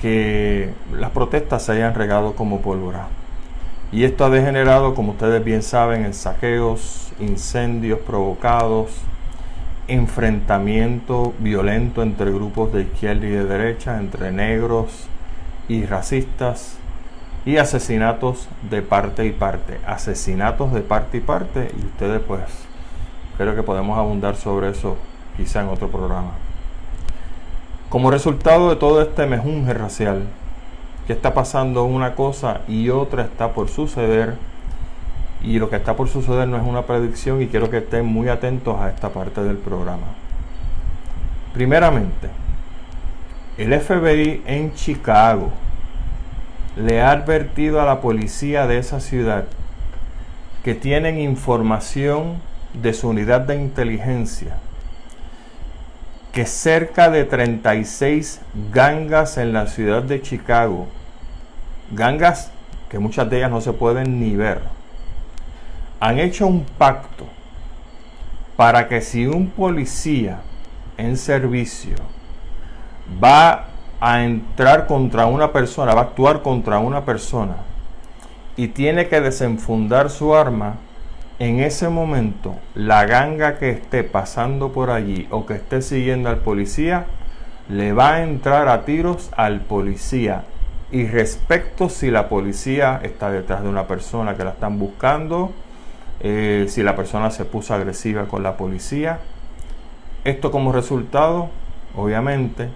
que 0.00 0.72
las 0.90 1.10
protestas 1.10 1.62
se 1.62 1.72
hayan 1.72 1.94
regado 1.94 2.34
como 2.34 2.62
pólvora. 2.62 3.08
Y 3.92 4.04
esto 4.04 4.24
ha 4.24 4.30
degenerado, 4.30 4.94
como 4.94 5.12
ustedes 5.12 5.44
bien 5.44 5.62
saben, 5.62 6.06
en 6.06 6.14
saqueos, 6.14 7.12
incendios 7.20 7.98
provocados, 7.98 8.88
enfrentamiento 9.88 11.34
violento 11.38 12.02
entre 12.02 12.30
grupos 12.30 12.72
de 12.72 12.82
izquierda 12.82 13.26
y 13.26 13.30
de 13.30 13.44
derecha, 13.44 13.98
entre 13.98 14.32
negros 14.32 15.06
y 15.68 15.84
racistas, 15.84 16.76
y 17.46 17.58
asesinatos 17.58 18.48
de 18.70 18.82
parte 18.82 19.26
y 19.26 19.32
parte. 19.32 19.78
Asesinatos 19.86 20.72
de 20.72 20.80
parte 20.80 21.18
y 21.18 21.20
parte, 21.20 21.70
y 21.78 21.84
ustedes 21.84 22.20
pues 22.26 22.42
creo 23.36 23.54
que 23.54 23.62
podemos 23.62 23.98
abundar 23.98 24.36
sobre 24.36 24.70
eso 24.70 24.96
quizá 25.36 25.62
en 25.62 25.68
otro 25.68 25.88
programa. 25.88 26.32
Como 27.88 28.10
resultado 28.10 28.70
de 28.70 28.76
todo 28.76 29.02
este 29.02 29.26
mejunje 29.26 29.74
racial, 29.74 30.22
que 31.06 31.12
está 31.12 31.34
pasando 31.34 31.84
una 31.84 32.14
cosa 32.14 32.62
y 32.66 32.88
otra 32.88 33.24
está 33.24 33.52
por 33.52 33.68
suceder, 33.68 34.36
y 35.44 35.58
lo 35.58 35.68
que 35.68 35.76
está 35.76 35.94
por 35.94 36.08
suceder 36.08 36.48
no 36.48 36.56
es 36.56 36.62
una 36.62 36.82
predicción 36.82 37.42
y 37.42 37.48
quiero 37.48 37.70
que 37.70 37.78
estén 37.78 38.06
muy 38.06 38.28
atentos 38.28 38.80
a 38.80 38.88
esta 38.88 39.10
parte 39.10 39.42
del 39.42 39.58
programa. 39.58 40.06
Primeramente, 41.52 42.30
el 43.58 43.78
FBI 43.78 44.42
en 44.46 44.72
Chicago 44.74 45.50
le 46.76 47.02
ha 47.02 47.10
advertido 47.10 47.80
a 47.80 47.84
la 47.84 48.00
policía 48.00 48.66
de 48.66 48.78
esa 48.78 49.00
ciudad 49.00 49.44
que 50.64 50.74
tienen 50.74 51.20
información 51.20 52.38
de 52.72 52.94
su 52.94 53.10
unidad 53.10 53.42
de 53.42 53.56
inteligencia 53.56 54.56
que 56.32 56.46
cerca 56.46 57.10
de 57.10 57.24
36 57.24 58.40
gangas 58.72 59.38
en 59.38 59.52
la 59.52 59.68
ciudad 59.68 60.02
de 60.02 60.20
Chicago, 60.20 60.88
gangas 61.92 62.50
que 62.88 62.98
muchas 62.98 63.30
de 63.30 63.36
ellas 63.36 63.52
no 63.52 63.60
se 63.60 63.72
pueden 63.72 64.18
ni 64.18 64.34
ver, 64.34 64.62
han 66.04 66.18
hecho 66.18 66.46
un 66.46 66.66
pacto 66.76 67.24
para 68.56 68.88
que 68.88 69.00
si 69.00 69.26
un 69.26 69.48
policía 69.48 70.40
en 70.98 71.16
servicio 71.16 71.96
va 73.22 73.68
a 74.00 74.22
entrar 74.22 74.86
contra 74.86 75.24
una 75.24 75.50
persona, 75.50 75.94
va 75.94 76.02
a 76.02 76.04
actuar 76.04 76.42
contra 76.42 76.78
una 76.78 77.06
persona 77.06 77.56
y 78.54 78.68
tiene 78.68 79.08
que 79.08 79.22
desenfundar 79.22 80.10
su 80.10 80.34
arma, 80.34 80.74
en 81.38 81.60
ese 81.60 81.88
momento 81.88 82.54
la 82.74 83.06
ganga 83.06 83.58
que 83.58 83.70
esté 83.70 84.04
pasando 84.04 84.72
por 84.72 84.90
allí 84.90 85.26
o 85.30 85.46
que 85.46 85.54
esté 85.54 85.80
siguiendo 85.80 86.28
al 86.28 86.40
policía 86.40 87.06
le 87.70 87.94
va 87.94 88.16
a 88.16 88.22
entrar 88.22 88.68
a 88.68 88.84
tiros 88.84 89.30
al 89.38 89.62
policía. 89.62 90.44
Y 90.92 91.06
respecto 91.06 91.88
si 91.88 92.10
la 92.10 92.28
policía 92.28 93.00
está 93.02 93.30
detrás 93.30 93.62
de 93.62 93.70
una 93.70 93.86
persona 93.86 94.36
que 94.36 94.44
la 94.44 94.50
están 94.50 94.78
buscando, 94.78 95.50
eh, 96.20 96.66
si 96.68 96.82
la 96.82 96.96
persona 96.96 97.30
se 97.30 97.44
puso 97.44 97.74
agresiva 97.74 98.26
con 98.26 98.42
la 98.42 98.56
policía. 98.56 99.20
Esto 100.24 100.50
como 100.50 100.72
resultado, 100.72 101.50
obviamente, 101.96 102.68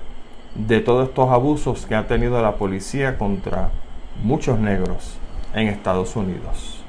de 0.54 0.80
todos 0.80 1.08
estos 1.08 1.30
abusos 1.30 1.86
que 1.86 1.94
ha 1.94 2.06
tenido 2.06 2.40
la 2.42 2.56
policía 2.56 3.16
contra 3.16 3.70
muchos 4.22 4.58
negros 4.58 5.18
en 5.54 5.68
Estados 5.68 6.16
Unidos. 6.16 6.84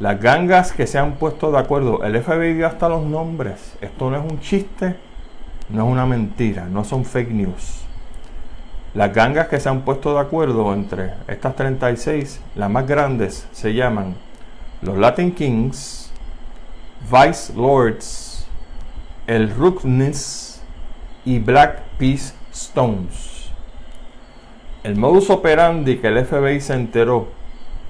Las 0.00 0.20
gangas 0.20 0.72
que 0.72 0.86
se 0.86 0.98
han 0.98 1.12
puesto 1.16 1.52
de 1.52 1.58
acuerdo, 1.58 2.02
el 2.04 2.20
FBI 2.22 2.54
dio 2.54 2.66
hasta 2.66 2.88
los 2.88 3.02
nombres. 3.02 3.76
Esto 3.80 4.10
no 4.10 4.16
es 4.16 4.32
un 4.32 4.40
chiste, 4.40 4.96
no 5.68 5.84
es 5.84 5.92
una 5.92 6.06
mentira, 6.06 6.64
no 6.64 6.84
son 6.84 7.04
fake 7.04 7.30
news. 7.30 7.84
Las 8.94 9.14
gangas 9.14 9.48
que 9.48 9.60
se 9.60 9.68
han 9.68 9.82
puesto 9.82 10.14
de 10.14 10.20
acuerdo 10.20 10.72
entre 10.72 11.12
estas 11.28 11.54
36, 11.54 12.40
las 12.56 12.70
más 12.70 12.86
grandes 12.88 13.46
se 13.52 13.72
llaman 13.72 14.16
los 14.82 14.96
Latin 14.96 15.32
Kings, 15.32 16.10
Vice 17.10 17.52
Lords, 17.54 18.46
el 19.26 19.54
Rookness 19.54 20.62
y 21.24 21.38
Black 21.38 21.82
Peace 21.98 22.34
Stones. 22.50 23.50
El 24.82 24.96
modus 24.96 25.28
operandi 25.28 25.98
que 25.98 26.08
el 26.08 26.24
FBI 26.24 26.60
se 26.62 26.74
enteró 26.74 27.28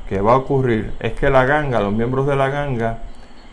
que 0.09 0.21
va 0.21 0.33
a 0.33 0.39
ocurrir 0.39 0.93
es 0.99 1.13
que 1.13 1.31
la 1.31 1.45
ganga, 1.45 1.79
los 1.79 1.93
miembros 1.93 2.27
de 2.27 2.35
la 2.35 2.49
ganga, 2.49 2.99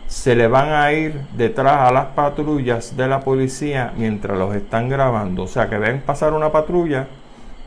se 0.07 0.35
le 0.35 0.47
van 0.47 0.69
a 0.69 0.91
ir 0.91 1.21
detrás 1.35 1.87
a 1.87 1.91
las 1.91 2.05
patrullas 2.07 2.97
de 2.97 3.07
la 3.07 3.19
policía 3.19 3.93
mientras 3.95 4.35
los 4.35 4.55
están 4.55 4.89
grabando. 4.89 5.43
O 5.43 5.47
sea, 5.47 5.69
que 5.69 5.77
ven 5.77 6.01
pasar 6.01 6.33
una 6.33 6.51
patrulla 6.51 7.07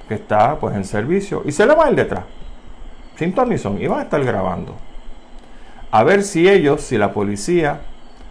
que 0.08 0.14
está 0.14 0.56
pues 0.56 0.74
en 0.74 0.84
servicio 0.84 1.42
y 1.44 1.52
se 1.52 1.64
le 1.64 1.76
va 1.76 1.86
a 1.86 1.90
ir 1.90 1.96
detrás. 1.96 2.24
Sin 3.14 3.32
tornizón 3.32 3.80
y 3.80 3.86
van 3.86 4.00
a 4.00 4.02
estar 4.02 4.24
grabando. 4.24 4.89
A 5.92 6.04
ver 6.04 6.22
si 6.22 6.48
ellos, 6.48 6.82
si 6.82 6.98
la 6.98 7.12
policía 7.12 7.80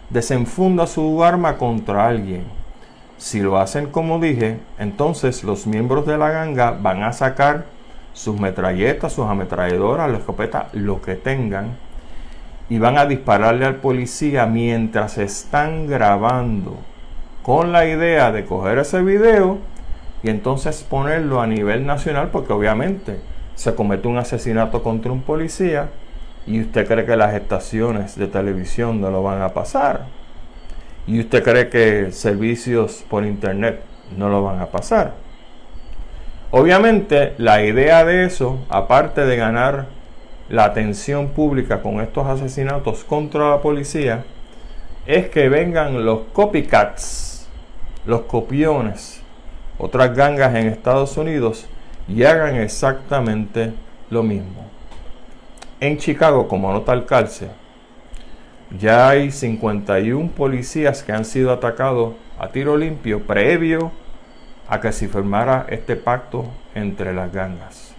desenfunda 0.08 0.86
su 0.86 1.22
arma 1.22 1.58
contra 1.58 2.08
alguien. 2.08 2.44
Si 3.18 3.40
lo 3.40 3.58
hacen 3.58 3.88
como 3.88 4.18
dije, 4.18 4.58
entonces 4.78 5.44
los 5.44 5.66
miembros 5.66 6.06
de 6.06 6.16
la 6.16 6.30
ganga 6.30 6.70
van 6.70 7.02
a 7.02 7.12
sacar 7.12 7.66
sus 8.14 8.40
metralletas, 8.40 9.12
sus 9.12 9.26
ametralladoras, 9.26 10.10
la 10.10 10.18
escopeta, 10.18 10.68
lo 10.72 11.02
que 11.02 11.16
tengan, 11.16 11.76
y 12.70 12.78
van 12.78 12.96
a 12.96 13.04
dispararle 13.04 13.66
al 13.66 13.76
policía 13.76 14.46
mientras 14.46 15.18
están 15.18 15.86
grabando, 15.86 16.78
con 17.42 17.72
la 17.72 17.84
idea 17.84 18.32
de 18.32 18.46
coger 18.46 18.78
ese 18.78 19.02
video 19.02 19.58
y 20.22 20.30
entonces 20.30 20.82
ponerlo 20.82 21.42
a 21.42 21.46
nivel 21.46 21.84
nacional, 21.84 22.30
porque 22.30 22.54
obviamente 22.54 23.20
se 23.54 23.74
comete 23.74 24.08
un 24.08 24.16
asesinato 24.16 24.82
contra 24.82 25.12
un 25.12 25.20
policía 25.20 25.90
y 26.50 26.60
usted 26.60 26.84
cree 26.84 27.06
que 27.06 27.16
las 27.16 27.32
estaciones 27.34 28.16
de 28.16 28.26
televisión 28.26 29.00
no 29.00 29.12
lo 29.12 29.22
van 29.22 29.40
a 29.40 29.50
pasar. 29.50 30.06
Y 31.06 31.20
usted 31.20 31.44
cree 31.44 31.68
que 31.68 32.10
servicios 32.10 33.04
por 33.08 33.24
internet 33.24 33.80
no 34.16 34.28
lo 34.28 34.42
van 34.42 34.58
a 34.58 34.66
pasar. 34.66 35.12
Obviamente 36.50 37.34
la 37.38 37.62
idea 37.62 38.04
de 38.04 38.24
eso, 38.24 38.58
aparte 38.68 39.24
de 39.26 39.36
ganar 39.36 39.86
la 40.48 40.64
atención 40.64 41.28
pública 41.28 41.82
con 41.82 42.00
estos 42.00 42.26
asesinatos 42.26 43.04
contra 43.04 43.50
la 43.50 43.60
policía, 43.62 44.24
es 45.06 45.28
que 45.28 45.48
vengan 45.48 46.04
los 46.04 46.22
copycats, 46.32 47.48
los 48.06 48.22
copiones, 48.22 49.22
otras 49.78 50.16
gangas 50.16 50.52
en 50.56 50.66
Estados 50.66 51.16
Unidos 51.16 51.66
y 52.08 52.24
hagan 52.24 52.56
exactamente 52.56 53.72
lo 54.10 54.24
mismo. 54.24 54.69
En 55.80 55.96
Chicago, 55.96 56.46
como 56.46 56.70
nota 56.70 56.92
el 56.92 57.06
calce, 57.06 57.48
ya 58.78 59.08
hay 59.08 59.30
51 59.30 60.30
policías 60.32 61.02
que 61.02 61.12
han 61.12 61.24
sido 61.24 61.50
atacados 61.50 62.16
a 62.38 62.48
tiro 62.48 62.76
limpio 62.76 63.26
previo 63.26 63.90
a 64.68 64.78
que 64.78 64.92
se 64.92 65.08
firmara 65.08 65.64
este 65.70 65.96
pacto 65.96 66.44
entre 66.74 67.14
las 67.14 67.32
gangas. 67.32 67.94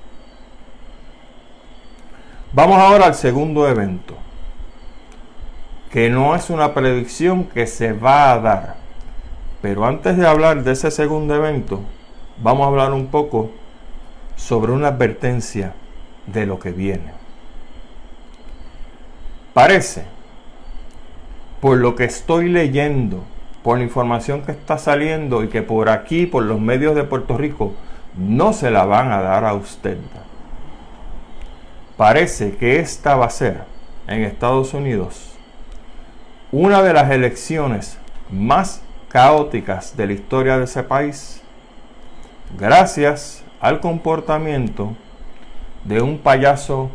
Vamos 2.54 2.78
ahora 2.78 3.08
al 3.08 3.15
segundo 3.15 3.67
evento, 3.67 4.15
que 5.89 6.12
no 6.12 6.36
es 6.36 6.52
una 6.52 6.76
predicción 6.76 7.46
que 7.46 7.65
se 7.65 7.94
va 7.94 8.32
a 8.32 8.39
dar. 8.39 8.76
Pero 9.63 9.86
antes 9.88 10.17
de 10.17 10.28
hablar 10.28 10.63
de 10.63 10.74
ese 10.74 10.91
segundo 10.91 11.34
evento, 11.34 11.82
vamos 12.38 12.63
a 12.65 12.67
hablar 12.67 12.94
un 12.94 13.08
poco 13.08 13.50
sobre 14.36 14.72
una 14.72 14.89
advertencia 14.89 15.74
de 16.28 16.46
lo 16.46 16.60
que 16.60 16.72
viene. 16.72 17.21
Parece, 19.54 20.06
por 21.60 21.78
lo 21.78 21.96
que 21.96 22.06
estoy 22.06 22.50
leyendo 22.50 23.24
por 23.64 23.78
la 23.78 23.84
información 23.84 24.42
que 24.42 24.52
está 24.52 24.78
saliendo 24.78 25.44
y 25.44 25.50
que 25.50 25.62
por 25.62 25.90
aquí, 25.90 26.26
por 26.26 26.44
los 26.44 26.60
medios 26.60 26.96
de 26.96 27.04
Puerto 27.04 27.38
Rico, 27.38 27.74
no 28.18 28.54
se 28.54 28.72
la 28.72 28.86
van 28.86 29.12
a 29.12 29.22
dar 29.22 29.46
a 29.46 29.54
usted. 29.54 29.98
Parece 31.98 32.56
que 32.56 32.80
esta 32.80 33.16
va 33.16 33.28
a 33.28 33.30
ser 33.30 33.64
en 34.08 34.24
Estados 34.24 34.74
Unidos 34.74 35.32
una 36.52 36.82
de 36.82 36.94
las 36.94 37.12
elecciones 37.12 37.98
más 38.30 38.82
caóticas 39.08 39.96
de 39.96 40.08
la 40.08 40.14
historia 40.14 40.58
de 40.58 40.66
ese 40.66 40.84
país, 40.84 41.42
gracias 42.58 43.44
al 43.60 43.80
comportamiento 43.80 44.94
de 45.84 46.02
un 46.02 46.18
payaso 46.18 46.90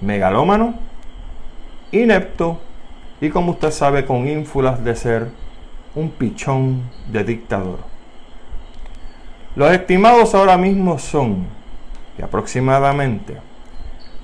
megalómano, 0.00 0.74
inepto 1.92 2.58
y 3.20 3.30
como 3.30 3.52
usted 3.52 3.70
sabe 3.70 4.04
con 4.04 4.26
ínfulas 4.26 4.82
de 4.82 4.96
ser 4.96 5.28
un 5.94 6.10
pichón 6.10 6.82
de 7.10 7.22
dictador. 7.22 7.78
Los 9.54 9.70
estimados 9.70 10.34
ahora 10.34 10.56
mismo 10.56 10.98
son 10.98 11.46
que 12.16 12.24
aproximadamente 12.24 13.36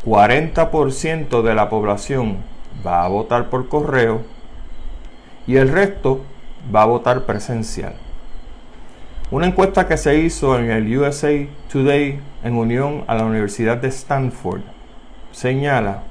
40% 0.04 1.42
de 1.42 1.54
la 1.54 1.68
población 1.68 2.38
va 2.86 3.04
a 3.04 3.08
votar 3.08 3.50
por 3.50 3.68
correo 3.68 4.22
y 5.46 5.56
el 5.56 5.68
resto 5.68 6.22
va 6.74 6.82
a 6.82 6.86
votar 6.86 7.24
presencial. 7.26 7.94
Una 9.30 9.46
encuesta 9.46 9.86
que 9.86 9.98
se 9.98 10.18
hizo 10.18 10.58
en 10.58 10.70
el 10.70 10.98
USA 10.98 11.46
Today 11.70 12.18
en 12.42 12.54
unión 12.54 13.04
a 13.06 13.14
la 13.14 13.24
Universidad 13.24 13.76
de 13.76 13.88
Stanford 13.88 14.62
señala 15.32 16.04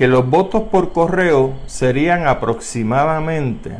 que 0.00 0.08
los 0.08 0.26
votos 0.30 0.62
por 0.62 0.94
correo 0.94 1.52
serían 1.66 2.26
aproximadamente, 2.26 3.72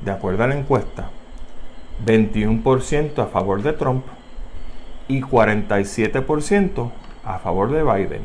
de 0.00 0.10
acuerdo 0.10 0.44
a 0.44 0.46
la 0.46 0.56
encuesta, 0.56 1.10
21% 2.06 3.18
a 3.18 3.26
favor 3.26 3.62
de 3.62 3.74
Trump 3.74 4.06
y 5.06 5.20
47% 5.20 6.90
a 7.26 7.38
favor 7.40 7.70
de 7.72 7.82
Biden. 7.82 8.22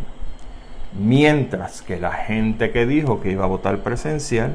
Mientras 0.97 1.81
que 1.81 1.99
la 1.99 2.13
gente 2.13 2.71
que 2.71 2.85
dijo 2.85 3.19
que 3.19 3.31
iba 3.31 3.43
a 3.43 3.49
votar 3.49 3.79
presencial, 3.79 4.53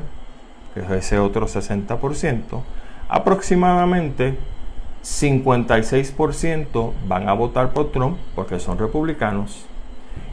que 0.72 0.80
es 0.80 0.90
ese 0.90 1.18
otro 1.18 1.48
60%, 1.48 2.62
aproximadamente 3.10 4.38
56% 5.04 6.92
van 7.06 7.28
a 7.28 7.34
votar 7.34 7.74
por 7.74 7.92
Trump 7.92 8.16
porque 8.34 8.58
son 8.58 8.78
republicanos 8.78 9.66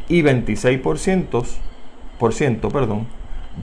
y 0.08 0.22
26% 0.22 1.44
por 2.20 2.34
ciento, 2.34 2.70
perdón, 2.70 3.08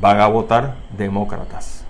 van 0.01 0.21
a 0.21 0.27
votar 0.27 0.77
demócratas. 0.97 1.85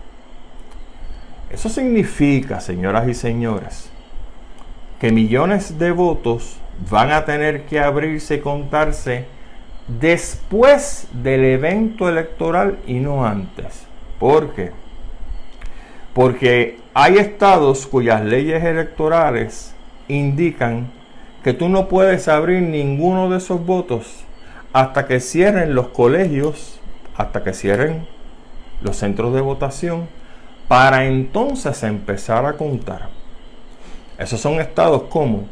Eso 1.51 1.69
significa, 1.69 2.61
señoras 2.61 3.09
y 3.09 3.15
señores, 3.15 3.91
que 4.99 5.13
millones 5.13 5.79
de 5.79 5.93
votos 5.93 6.59
van 6.91 7.13
a 7.13 7.25
tener 7.25 7.67
que 7.67 7.81
abrirse 7.81 8.37
y 8.37 8.41
contarse 8.41 9.27
después 9.87 11.07
del 11.13 11.45
evento 11.45 12.09
electoral 12.09 12.79
y 12.87 12.95
no 12.95 13.25
antes. 13.25 13.87
¿Por 14.19 14.55
qué? 14.55 14.73
Porque 16.13 16.79
hay 16.95 17.19
estados 17.19 17.87
cuyas 17.87 18.25
leyes 18.25 18.65
electorales 18.65 19.75
indican 20.09 20.91
que 21.43 21.53
tú 21.53 21.69
no 21.69 21.89
puedes 21.89 22.29
abrir 22.29 22.63
ninguno 22.63 23.29
de 23.29 23.39
esos 23.39 23.65
votos 23.65 24.25
hasta 24.75 25.07
que 25.07 25.21
cierren 25.21 25.77
los 25.77 25.89
colegios, 25.89 26.81
hasta 27.17 27.45
que 27.45 27.55
cierren 27.55 28.09
los 28.83 28.97
centros 28.97 29.33
de 29.33 29.41
votación, 29.41 30.09
para 30.67 31.05
entonces 31.05 31.81
empezar 31.85 32.45
a 32.45 32.55
contar. 32.55 33.09
Esos 34.19 34.41
son 34.41 34.55
estados 34.55 35.05
como 35.05 35.45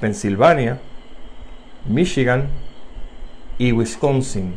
Pensilvania, 0.00 0.80
Michigan 1.86 2.48
y 3.56 3.70
Wisconsin. 3.70 4.56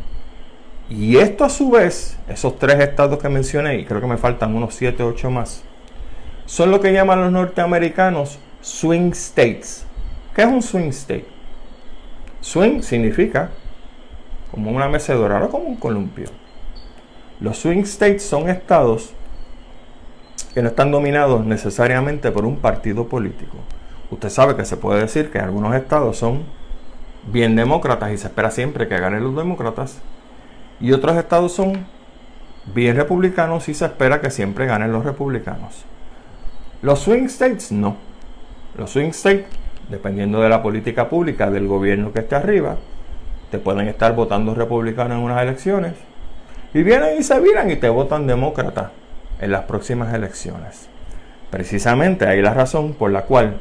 Y 0.89 1.17
esto 1.17 1.45
a 1.45 1.49
su 1.49 1.69
vez, 1.69 2.17
esos 2.27 2.57
tres 2.57 2.79
estados 2.79 3.19
que 3.19 3.29
mencioné, 3.29 3.77
y 3.77 3.85
creo 3.85 4.01
que 4.01 4.07
me 4.07 4.17
faltan 4.17 4.55
unos 4.55 4.73
7 4.73 5.03
o 5.03 5.09
8 5.09 5.29
más, 5.29 5.63
son 6.47 6.71
lo 6.71 6.81
que 6.81 6.91
llaman 6.91 7.21
los 7.21 7.31
norteamericanos 7.31 8.39
swing 8.59 9.11
states. 9.11 9.85
¿Qué 10.35 10.41
es 10.41 10.47
un 10.47 10.63
swing 10.63 10.89
state? 10.89 11.27
Swing 12.41 12.81
significa 12.81 13.51
como 14.53 14.69
una 14.69 14.87
mecedora, 14.87 15.39
no 15.39 15.49
como 15.49 15.63
un 15.63 15.77
columpio. 15.77 16.27
Los 17.39 17.57
swing 17.57 17.81
states 17.81 18.21
son 18.21 18.51
estados 18.51 19.13
que 20.53 20.61
no 20.61 20.69
están 20.69 20.91
dominados 20.91 21.43
necesariamente 21.43 22.31
por 22.31 22.45
un 22.45 22.57
partido 22.57 23.07
político. 23.07 23.57
Usted 24.11 24.29
sabe 24.29 24.55
que 24.55 24.63
se 24.63 24.77
puede 24.77 25.01
decir 25.01 25.31
que 25.31 25.39
algunos 25.39 25.73
estados 25.73 26.17
son 26.17 26.43
bien 27.31 27.55
demócratas 27.55 28.11
y 28.11 28.17
se 28.19 28.27
espera 28.27 28.51
siempre 28.51 28.87
que 28.87 28.99
ganen 28.99 29.23
los 29.23 29.35
demócratas, 29.35 29.97
y 30.79 30.91
otros 30.91 31.17
estados 31.17 31.51
son 31.51 31.87
bien 32.75 32.95
republicanos 32.95 33.67
y 33.69 33.73
se 33.73 33.85
espera 33.85 34.21
que 34.21 34.29
siempre 34.29 34.67
ganen 34.67 34.91
los 34.91 35.03
republicanos. 35.03 35.83
Los 36.83 36.99
swing 36.99 37.25
states 37.25 37.71
no. 37.71 37.95
Los 38.77 38.91
swing 38.91 39.09
states, 39.09 39.47
dependiendo 39.89 40.41
de 40.41 40.49
la 40.49 40.61
política 40.61 41.09
pública 41.09 41.49
del 41.49 41.67
gobierno 41.67 42.13
que 42.13 42.19
esté 42.19 42.35
arriba, 42.35 42.77
te 43.53 43.59
pueden 43.59 43.87
estar 43.87 44.15
votando 44.15 44.55
republicanos 44.55 45.15
en 45.15 45.23
unas 45.23 45.43
elecciones 45.43 45.93
y 46.73 46.81
vienen 46.81 47.19
y 47.19 47.23
se 47.23 47.39
viran 47.39 47.69
y 47.69 47.75
te 47.75 47.87
votan 47.87 48.25
demócrata 48.25 48.89
en 49.39 49.51
las 49.51 49.65
próximas 49.65 50.11
elecciones. 50.11 50.89
Precisamente 51.51 52.25
ahí 52.25 52.41
la 52.41 52.55
razón 52.55 52.95
por 52.95 53.11
la 53.11 53.25
cual 53.25 53.57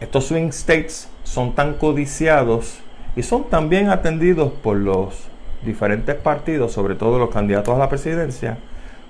estos 0.00 0.28
swing 0.28 0.48
states 0.48 1.10
son 1.24 1.54
tan 1.54 1.74
codiciados 1.74 2.78
y 3.14 3.22
son 3.22 3.50
también 3.50 3.90
atendidos 3.90 4.50
por 4.50 4.78
los 4.78 5.24
diferentes 5.62 6.14
partidos, 6.14 6.72
sobre 6.72 6.94
todo 6.94 7.18
los 7.18 7.28
candidatos 7.28 7.74
a 7.74 7.80
la 7.80 7.90
presidencia, 7.90 8.56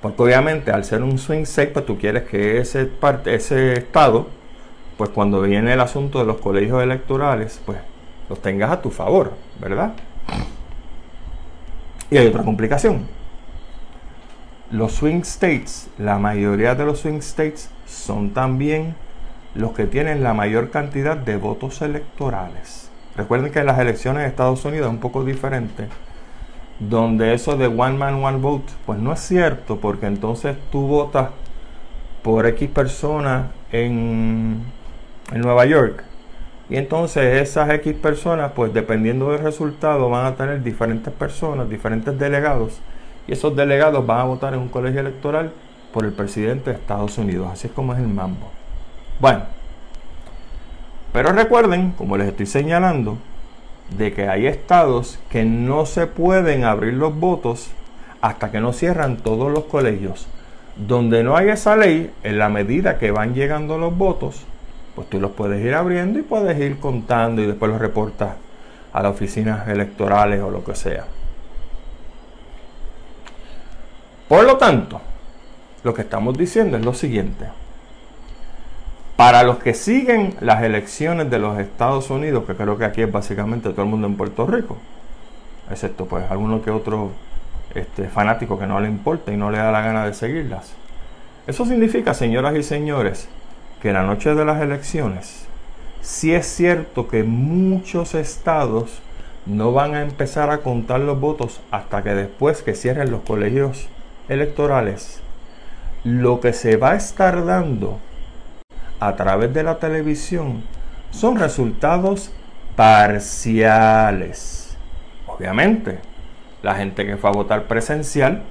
porque 0.01 0.21
obviamente 0.21 0.73
al 0.73 0.83
ser 0.83 1.05
un 1.05 1.17
swing 1.17 1.43
state, 1.43 1.69
pues 1.69 1.87
tú 1.87 1.97
quieres 1.97 2.25
que 2.25 2.59
ese, 2.59 2.91
ese 3.27 3.75
estado, 3.75 4.27
pues 4.99 5.11
cuando 5.11 5.43
viene 5.43 5.75
el 5.75 5.81
asunto 5.81 6.19
de 6.19 6.25
los 6.25 6.39
colegios 6.39 6.83
electorales, 6.83 7.63
pues 7.65 7.79
los 8.33 8.41
tengas 8.41 8.71
a 8.71 8.81
tu 8.81 8.89
favor, 8.89 9.35
¿verdad? 9.61 9.93
Y 12.11 12.17
hay 12.17 12.27
otra 12.27 12.43
complicación. 12.43 13.03
Los 14.71 14.93
swing 14.93 15.21
states, 15.21 15.91
la 15.99 16.19
mayoría 16.19 16.75
de 16.75 16.87
los 16.87 17.01
swing 17.01 17.19
states 17.19 17.69
son 17.87 18.31
también 18.31 18.95
los 19.55 19.73
que 19.73 19.85
tienen 19.85 20.23
la 20.23 20.33
mayor 20.33 20.71
cantidad 20.71 21.15
de 21.15 21.37
votos 21.37 21.83
electorales. 21.83 22.91
Recuerden 23.19 23.53
que 23.53 23.63
las 23.65 23.79
elecciones 23.79 24.23
de 24.23 24.31
Estados 24.31 24.65
Unidos 24.65 24.87
es 24.87 24.93
un 24.95 25.01
poco 25.01 25.25
diferente 25.25 25.89
donde 26.79 27.35
eso 27.35 27.59
de 27.59 27.67
one 27.67 27.99
man, 27.99 28.25
one 28.25 28.39
vote, 28.39 28.73
pues 28.87 28.99
no 28.99 29.13
es 29.13 29.21
cierto, 29.21 29.77
porque 29.77 30.07
entonces 30.07 30.57
tú 30.71 30.87
votas 30.87 31.29
por 32.23 32.47
X 32.47 32.71
persona 32.71 33.51
en, 33.71 34.63
en 35.31 35.41
Nueva 35.43 35.67
York. 35.67 36.05
Y 36.71 36.77
entonces 36.77 37.43
esas 37.43 37.71
X 37.71 37.95
personas, 37.95 38.53
pues 38.55 38.73
dependiendo 38.73 39.31
del 39.31 39.41
resultado, 39.41 40.09
van 40.09 40.27
a 40.27 40.37
tener 40.37 40.63
diferentes 40.63 41.13
personas, 41.13 41.69
diferentes 41.69 42.19
delegados. 42.19 42.81
Y 43.27 43.33
esos 43.33 43.55
delegados 43.55 44.07
van 44.07 44.21
a 44.21 44.25
votar 44.25 44.55
en 44.55 44.61
un 44.61 44.69
colegio 44.69 45.01
electoral 45.01 45.53
por 45.93 46.05
el 46.05 46.13
presidente 46.13 46.71
de 46.71 46.77
Estados 46.77 47.19
Unidos. 47.19 47.49
Así 47.53 47.67
es 47.67 47.73
como 47.73 47.93
es 47.93 47.99
el 47.99 48.09
mambo. 48.09 48.51
Bueno, 49.21 49.43
pero 51.13 51.33
recuerden, 51.33 51.93
como 51.93 52.17
les 52.17 52.29
estoy 52.29 52.47
señalando, 52.47 53.19
de 53.97 54.13
que 54.15 54.29
hay 54.29 54.47
estados 54.47 55.19
que 55.31 55.45
no 55.45 55.85
se 55.85 56.07
pueden 56.07 56.65
abrir 56.65 56.95
los 56.95 57.15
votos 57.15 57.71
hasta 58.23 58.51
que 58.51 58.61
no 58.61 58.73
cierran 58.73 59.19
todos 59.19 59.53
los 59.53 59.65
colegios. 59.65 60.27
Donde 60.77 61.23
no 61.23 61.37
hay 61.37 61.51
esa 61.51 61.77
ley, 61.77 62.11
en 62.23 62.39
la 62.39 62.49
medida 62.49 62.99
que 62.99 63.11
van 63.11 63.35
llegando 63.35 63.77
los 63.77 63.97
votos, 63.97 64.47
pues 64.95 65.09
tú 65.09 65.21
los 65.21 65.33
puedes 65.33 65.65
ir 65.65 65.75
abriendo 65.75 66.19
y 66.19 66.23
puedes 66.23 66.59
ir 66.59 66.79
contando 66.79 67.43
y 67.43 67.47
después 67.47 67.71
los 67.71 67.81
reportas 67.81 68.35
a 68.93 69.03
las 69.03 69.13
oficinas 69.13 69.67
electorales 69.69 70.41
o 70.43 70.51
lo 70.51 70.63
que 70.65 70.75
sea. 70.75 71.05
Por 74.29 74.45
lo 74.45 74.57
tanto, 74.57 75.01
lo 75.83 75.95
que 75.95 76.03
estamos 76.03 76.37
diciendo 76.37 76.77
es 76.77 76.85
lo 76.85 76.95
siguiente. 76.95 77.47
Para 79.17 79.43
los 79.43 79.59
que 79.59 79.75
siguen 79.75 80.35
las 80.41 80.63
elecciones 80.63 81.31
de 81.31 81.39
los 81.39 81.59
Estados 81.59 82.11
Unidos, 82.11 82.45
que 82.47 82.55
creo 82.55 82.79
que 82.79 82.85
aquí 82.85 83.03
es 83.03 83.13
básicamente 83.13 83.71
todo 83.71 83.83
el 83.83 83.89
mundo 83.89 84.07
en 84.07 84.17
Puerto 84.17 84.47
Rico, 84.47 84.79
excepto 85.71 86.07
pues 86.07 86.31
alguno 86.31 86.63
que 86.63 86.71
otro 86.71 87.11
este, 87.75 88.09
fanático 88.09 88.59
que 88.59 88.67
no 88.67 88.81
le 88.81 88.89
importa 88.89 89.33
y 89.33 89.37
no 89.37 89.51
le 89.51 89.59
da 89.59 89.71
la 89.71 89.83
gana 89.83 90.07
de 90.07 90.15
seguirlas. 90.15 90.73
Eso 91.47 91.65
significa, 91.67 92.15
señoras 92.15 92.57
y 92.57 92.63
señores, 92.63 93.29
que 93.83 93.93
la 93.93 94.05
noche 94.05 94.35
de 94.35 94.45
las 94.45 94.63
elecciones, 94.63 95.47
sí 96.01 96.33
es 96.33 96.47
cierto 96.47 97.09
que 97.09 97.25
muchos 97.25 98.15
estados 98.15 99.03
no 99.45 99.73
van 99.73 99.97
a 99.97 100.03
empezar 100.03 100.51
a 100.51 100.59
contar 100.59 101.01
los 101.01 101.19
votos 101.19 101.61
hasta 101.73 102.05
que 102.05 102.15
después 102.15 102.63
que 102.63 102.75
cierren 102.75 103.11
los 103.11 103.23
colegios 103.23 103.89
electorales 104.29 105.23
lo 106.05 106.41
que 106.41 106.53
se 106.53 106.77
va 106.77 106.93
a 106.93 106.97
estar 106.97 107.45
dando 107.45 107.99
a 108.99 109.15
través 109.17 109.53
de 109.55 109.63
la 109.63 109.79
televisión 109.79 110.63
son 111.11 111.37
resultados 111.37 112.33
parciales. 112.77 114.77
Obviamente, 115.27 115.99
la 116.63 116.75
gente 116.75 117.07
que 117.07 117.17
fue 117.17 117.31
a 117.31 117.33
votar 117.33 117.65
presencial, 117.65 118.43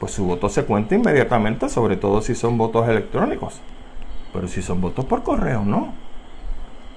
pues 0.00 0.12
su 0.12 0.24
voto 0.24 0.48
se 0.48 0.64
cuenta 0.64 0.94
inmediatamente, 0.94 1.68
sobre 1.68 1.96
todo 1.96 2.22
si 2.22 2.34
son 2.34 2.58
votos 2.58 2.88
electrónicos. 2.88 3.60
Pero 4.32 4.48
si 4.48 4.62
son 4.62 4.80
votos 4.80 5.04
por 5.04 5.22
correo, 5.22 5.64
no. 5.64 5.92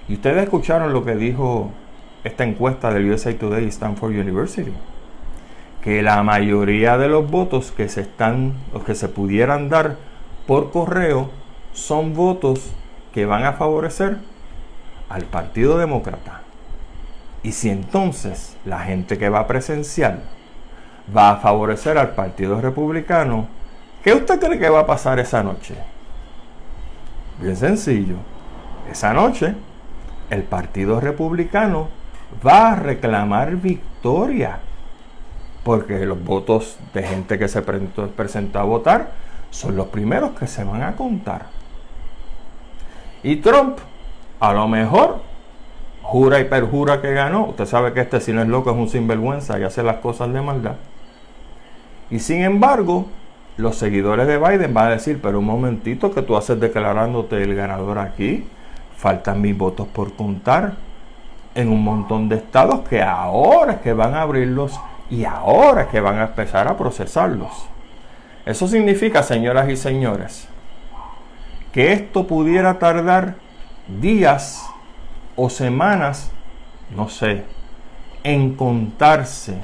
Y 0.08 0.15
ustedes 0.15 0.44
escucharon 0.44 0.94
lo 0.94 1.06
que 1.06 1.15
dijo 1.15 1.72
esta 2.24 2.44
encuesta 2.44 2.94
del 2.94 3.10
USA 3.10 3.38
Today 3.38 3.65
y 3.65 3.70
Stanford 3.70 4.12
University. 4.12 4.74
Que 5.82 6.02
la 6.02 6.22
mayoría 6.24 6.98
de 6.98 7.08
los 7.08 7.30
votos 7.30 7.72
que 7.72 7.89
se 7.89 8.02
están, 8.02 8.54
los 8.74 8.84
que 8.84 8.96
se 8.96 9.10
pudieran 9.10 9.70
dar 9.70 9.98
por 10.46 10.72
correo, 10.72 11.30
son 11.74 12.13
votos 12.13 12.72
que 13.13 13.26
van 13.26 13.46
a 13.46 13.54
favorecer 13.54 14.17
al 15.10 15.24
Partido 15.24 15.78
Demócrata. 15.78 16.41
Y 17.44 17.54
si 17.54 17.70
entonces 17.70 18.56
la 18.65 18.80
gente 18.80 19.17
que 19.17 19.30
va 19.30 19.48
presencial 19.48 20.24
va 21.15 21.32
a 21.32 21.38
favorecer 21.38 21.98
al 21.98 22.12
Partido 22.12 22.62
Republicano, 22.62 23.48
¿qué 24.04 24.13
usted 24.13 24.39
cree 24.39 24.60
que 24.60 24.70
va 24.70 24.82
a 24.82 24.86
pasar 24.86 25.20
esa 25.20 25.41
noche? 25.41 25.76
Bien 27.41 27.58
sencillo. 27.58 28.17
Esa 28.89 29.13
noche 29.13 29.56
el 30.30 30.43
Partido 30.43 30.99
Republicano 30.99 31.89
va 32.45 32.73
a 32.73 32.75
reclamar 32.75 33.56
victoria. 33.56 34.60
Porque 35.63 36.06
los 36.06 36.23
votos 36.23 36.77
de 36.93 37.04
gente 37.04 37.38
que 37.38 37.47
se 37.47 37.62
presentó 37.62 38.60
a 38.60 38.63
votar 38.63 39.12
son 39.49 39.75
los 39.75 39.88
primeros 39.88 40.32
que 40.32 40.47
se 40.47 40.63
van 40.63 40.84
a 40.84 40.95
contar. 40.95 41.47
Y 43.23 43.38
Trump, 43.38 43.77
a 44.39 44.54
lo 44.54 44.67
mejor, 44.67 45.21
jura 46.01 46.39
y 46.39 46.45
perjura 46.45 47.01
que 47.01 47.13
ganó. 47.13 47.47
Usted 47.47 47.65
sabe 47.65 47.93
que 47.93 48.01
este 48.01 48.21
si 48.21 48.34
no 48.34 48.41
es 48.41 48.47
loco 48.47 48.71
es 48.71 48.77
un 48.77 48.89
sinvergüenza 48.89 49.60
y 49.60 49.63
hace 49.63 49.84
las 49.84 49.97
cosas 49.97 50.32
de 50.34 50.41
maldad. 50.41 50.75
Y 52.10 52.19
sin 52.19 52.43
embargo, 52.43 53.08
los 53.58 53.78
seguidores 53.78 54.28
de 54.28 54.38
Biden 54.38 54.74
van 54.74 54.88
a 54.88 54.92
decir, 54.92 55.20
pero 55.22 55.40
un 55.40 55.46
momentito 55.46 56.12
que 56.12 56.22
tú 56.22 56.36
haces 56.38 56.60
declarándote 56.60 57.42
el 57.44 57.56
ganador 57.56 58.00
aquí. 58.00 58.48
Faltan 58.98 59.42
mis 59.42 59.58
votos 59.58 59.88
por 59.88 60.14
contar 60.14 60.74
en 61.56 61.70
un 61.70 61.84
montón 61.84 62.30
de 62.30 62.38
estados 62.38 62.88
que 62.88 63.02
ahora 63.02 63.74
es 63.74 63.82
que 63.82 63.94
van 63.94 64.14
a 64.14 64.22
abrirlos 64.22 64.80
y 65.10 65.26
ahora 65.26 65.84
es 65.84 65.88
que 65.88 66.00
van 66.00 66.20
a 66.20 66.26
empezar 66.26 66.68
a 66.68 66.78
procesarlos. 66.78 67.68
Eso 68.46 68.68
significa, 68.68 69.22
señoras 69.22 69.70
y 69.70 69.76
señores, 69.76 70.48
que 71.72 71.94
esto 71.94 72.26
pudiera 72.28 72.80
tardar 72.80 73.36
días 74.00 74.66
o 75.36 75.50
semanas, 75.50 76.32
no 76.96 77.10
sé, 77.10 77.44
en 78.24 78.56
contarse. 78.56 79.58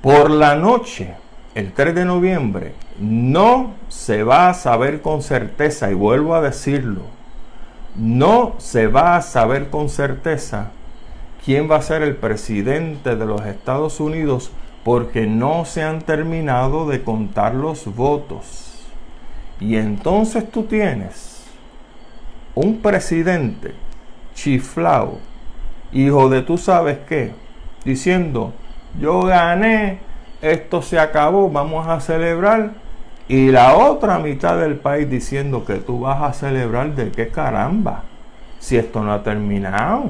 Por 0.00 0.30
la 0.30 0.54
noche, 0.54 1.14
el 1.58 1.72
3 1.72 1.92
de 1.92 2.04
noviembre, 2.04 2.72
no 3.00 3.74
se 3.88 4.22
va 4.22 4.48
a 4.48 4.54
saber 4.54 5.02
con 5.02 5.22
certeza, 5.22 5.90
y 5.90 5.94
vuelvo 5.94 6.36
a 6.36 6.40
decirlo, 6.40 7.02
no 7.96 8.54
se 8.58 8.86
va 8.86 9.16
a 9.16 9.22
saber 9.22 9.68
con 9.68 9.88
certeza 9.88 10.70
quién 11.44 11.68
va 11.68 11.74
a 11.74 11.82
ser 11.82 12.02
el 12.02 12.14
presidente 12.14 13.16
de 13.16 13.26
los 13.26 13.44
Estados 13.44 13.98
Unidos 13.98 14.52
porque 14.84 15.26
no 15.26 15.64
se 15.64 15.82
han 15.82 16.02
terminado 16.02 16.86
de 16.86 17.02
contar 17.02 17.56
los 17.56 17.92
votos. 17.92 18.84
Y 19.58 19.74
entonces 19.78 20.48
tú 20.48 20.62
tienes 20.62 21.42
un 22.54 22.78
presidente 22.78 23.74
chiflado, 24.32 25.18
hijo 25.90 26.28
de 26.28 26.42
tú 26.42 26.56
sabes 26.56 26.98
qué, 27.08 27.32
diciendo, 27.84 28.52
yo 29.00 29.22
gané, 29.22 30.06
esto 30.42 30.82
se 30.82 30.98
acabó, 30.98 31.50
vamos 31.50 31.86
a 31.86 32.00
celebrar. 32.00 32.72
Y 33.28 33.50
la 33.50 33.76
otra 33.76 34.18
mitad 34.18 34.58
del 34.58 34.76
país 34.76 35.08
diciendo 35.10 35.64
que 35.64 35.74
tú 35.74 36.00
vas 36.00 36.22
a 36.22 36.32
celebrar 36.32 36.94
de 36.94 37.10
qué 37.10 37.28
caramba, 37.28 38.04
si 38.58 38.76
esto 38.76 39.02
no 39.02 39.12
ha 39.12 39.22
terminado. 39.22 40.06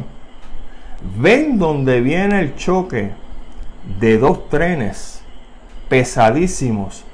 Ven 1.16 1.58
donde 1.58 2.00
viene 2.00 2.40
el 2.40 2.54
choque 2.56 3.10
de 3.98 4.18
dos 4.18 4.48
trenes 4.48 5.22
pesadísimos 5.88 7.04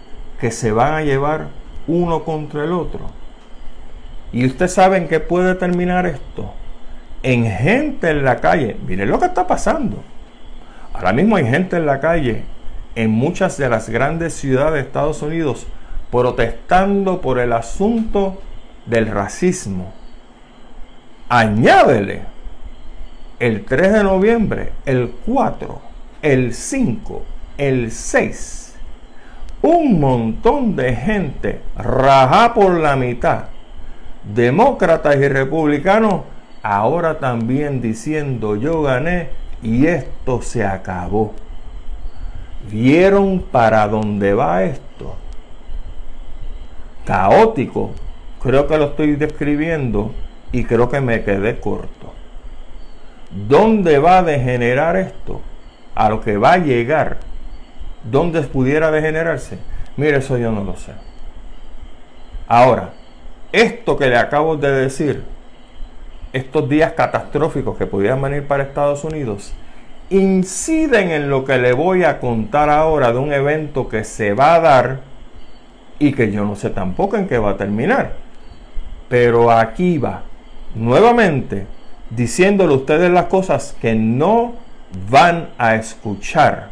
que 0.40 0.50
se 0.50 0.72
van 0.72 0.94
a 0.94 1.02
llevar 1.02 1.46
uno 1.86 2.24
contra 2.24 2.64
el 2.64 2.72
otro. 2.72 3.06
Y 4.32 4.46
usted 4.46 4.68
sabe 4.68 4.96
en 4.96 5.08
qué 5.08 5.20
puede 5.20 5.54
terminar 5.54 6.06
esto. 6.06 6.52
En 7.22 7.46
gente 7.46 8.10
en 8.10 8.24
la 8.24 8.40
calle. 8.40 8.76
Miren 8.86 9.08
lo 9.08 9.18
que 9.18 9.26
está 9.26 9.46
pasando. 9.46 10.02
Ahora 10.92 11.12
mismo 11.12 11.36
hay 11.36 11.46
gente 11.46 11.76
en 11.76 11.86
la 11.86 12.00
calle 12.00 12.44
en 12.94 13.10
muchas 13.10 13.56
de 13.56 13.68
las 13.68 13.88
grandes 13.88 14.34
ciudades 14.34 14.74
de 14.74 14.80
Estados 14.80 15.22
Unidos 15.22 15.66
protestando 16.10 17.20
por 17.20 17.38
el 17.38 17.52
asunto 17.52 18.40
del 18.86 19.06
racismo. 19.06 19.92
Añádele 21.28 22.22
el 23.38 23.64
3 23.64 23.92
de 23.92 24.04
noviembre, 24.04 24.72
el 24.86 25.12
4, 25.26 25.80
el 26.22 26.54
5, 26.54 27.22
el 27.58 27.90
6 27.90 28.64
un 29.64 29.98
montón 29.98 30.76
de 30.76 30.94
gente 30.94 31.62
raja 31.74 32.52
por 32.52 32.78
la 32.78 32.96
mitad, 32.96 33.44
demócratas 34.22 35.16
y 35.16 35.26
republicanos, 35.26 36.20
ahora 36.62 37.18
también 37.18 37.80
diciendo 37.80 38.56
yo 38.56 38.82
gané 38.82 39.30
y 39.62 39.86
esto 39.86 40.42
se 40.42 40.66
acabó. 40.66 41.32
¿Vieron 42.70 43.40
para 43.40 43.86
dónde 43.88 44.34
va 44.34 44.64
esto? 44.64 45.16
Caótico, 47.04 47.92
creo 48.42 48.66
que 48.66 48.78
lo 48.78 48.86
estoy 48.86 49.16
describiendo 49.16 50.12
y 50.52 50.64
creo 50.64 50.88
que 50.88 51.00
me 51.00 51.22
quedé 51.24 51.60
corto. 51.60 52.12
¿Dónde 53.30 53.98
va 53.98 54.18
a 54.18 54.22
degenerar 54.22 54.96
esto? 54.96 55.40
A 55.94 56.08
lo 56.08 56.20
que 56.20 56.36
va 56.36 56.54
a 56.54 56.58
llegar 56.58 57.18
¿Dónde 58.04 58.42
pudiera 58.42 58.90
degenerarse? 58.90 59.58
Mire, 59.96 60.18
eso 60.18 60.36
yo 60.36 60.52
no 60.52 60.62
lo 60.62 60.76
sé. 60.76 60.92
Ahora, 62.46 62.90
esto 63.50 63.96
que 63.96 64.08
le 64.08 64.16
acabo 64.16 64.56
de 64.56 64.70
decir, 64.70 65.24
estos 66.32 66.68
días 66.68 66.92
catastróficos 66.92 67.78
que 67.78 67.86
pudieran 67.86 68.20
venir 68.20 68.46
para 68.46 68.64
Estados 68.64 69.04
Unidos, 69.04 69.54
inciden 70.10 71.10
en 71.10 71.30
lo 71.30 71.44
que 71.44 71.58
le 71.58 71.72
voy 71.72 72.04
a 72.04 72.20
contar 72.20 72.70
ahora 72.70 73.12
de 73.12 73.18
un 73.18 73.32
evento 73.32 73.88
que 73.88 74.04
se 74.04 74.34
va 74.34 74.54
a 74.54 74.60
dar 74.60 75.00
y 75.98 76.12
que 76.12 76.30
yo 76.30 76.44
no 76.44 76.56
sé 76.56 76.70
tampoco 76.70 77.16
en 77.16 77.26
qué 77.26 77.38
va 77.38 77.50
a 77.50 77.56
terminar. 77.56 78.14
Pero 79.08 79.50
aquí 79.50 79.98
va, 79.98 80.22
nuevamente, 80.74 81.66
diciéndole 82.10 82.74
ustedes 82.74 83.10
las 83.10 83.26
cosas 83.26 83.76
que 83.80 83.94
no 83.94 84.54
van 85.10 85.48
a 85.58 85.74
escuchar 85.74 86.70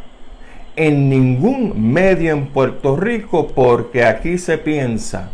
en 0.76 1.08
ningún 1.08 1.92
medio 1.92 2.32
en 2.32 2.46
Puerto 2.46 2.96
Rico 2.96 3.48
porque 3.48 4.04
aquí 4.04 4.38
se 4.38 4.58
piensa 4.58 5.30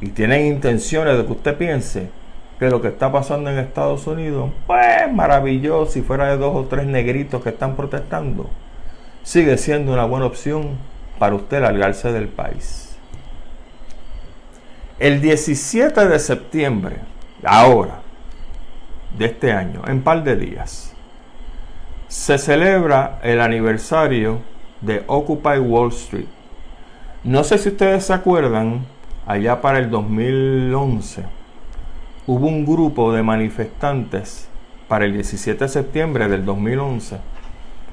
y 0.00 0.08
tienen 0.08 0.46
intenciones 0.46 1.16
de 1.18 1.26
que 1.26 1.32
usted 1.32 1.56
piense 1.56 2.08
que 2.58 2.70
lo 2.70 2.80
que 2.80 2.88
está 2.88 3.10
pasando 3.10 3.50
en 3.50 3.58
Estados 3.58 4.06
Unidos, 4.06 4.50
pues 4.66 5.12
maravilloso, 5.12 5.90
si 5.90 6.02
fuera 6.02 6.28
de 6.28 6.36
dos 6.36 6.54
o 6.54 6.64
tres 6.64 6.86
negritos 6.86 7.42
que 7.42 7.50
están 7.50 7.76
protestando, 7.76 8.48
sigue 9.22 9.58
siendo 9.58 9.92
una 9.92 10.04
buena 10.04 10.26
opción 10.26 10.78
para 11.18 11.34
usted 11.34 11.60
largarse 11.60 12.12
del 12.12 12.28
país. 12.28 12.96
El 14.98 15.20
17 15.20 16.06
de 16.06 16.18
septiembre, 16.18 16.98
ahora, 17.44 18.00
de 19.18 19.26
este 19.26 19.52
año, 19.52 19.82
en 19.86 20.02
par 20.02 20.22
de 20.22 20.36
días, 20.36 20.94
se 22.08 22.38
celebra 22.38 23.18
el 23.22 23.40
aniversario 23.40 24.38
de 24.80 25.02
Occupy 25.06 25.58
Wall 25.58 25.88
Street. 25.90 26.28
No 27.24 27.42
sé 27.42 27.58
si 27.58 27.70
ustedes 27.70 28.04
se 28.06 28.12
acuerdan, 28.12 28.86
allá 29.26 29.60
para 29.60 29.78
el 29.78 29.90
2011, 29.90 31.24
hubo 32.26 32.46
un 32.46 32.64
grupo 32.64 33.12
de 33.12 33.22
manifestantes 33.22 34.48
para 34.88 35.04
el 35.04 35.12
17 35.12 35.64
de 35.64 35.68
septiembre 35.68 36.28
del 36.28 36.44
2011 36.44 37.18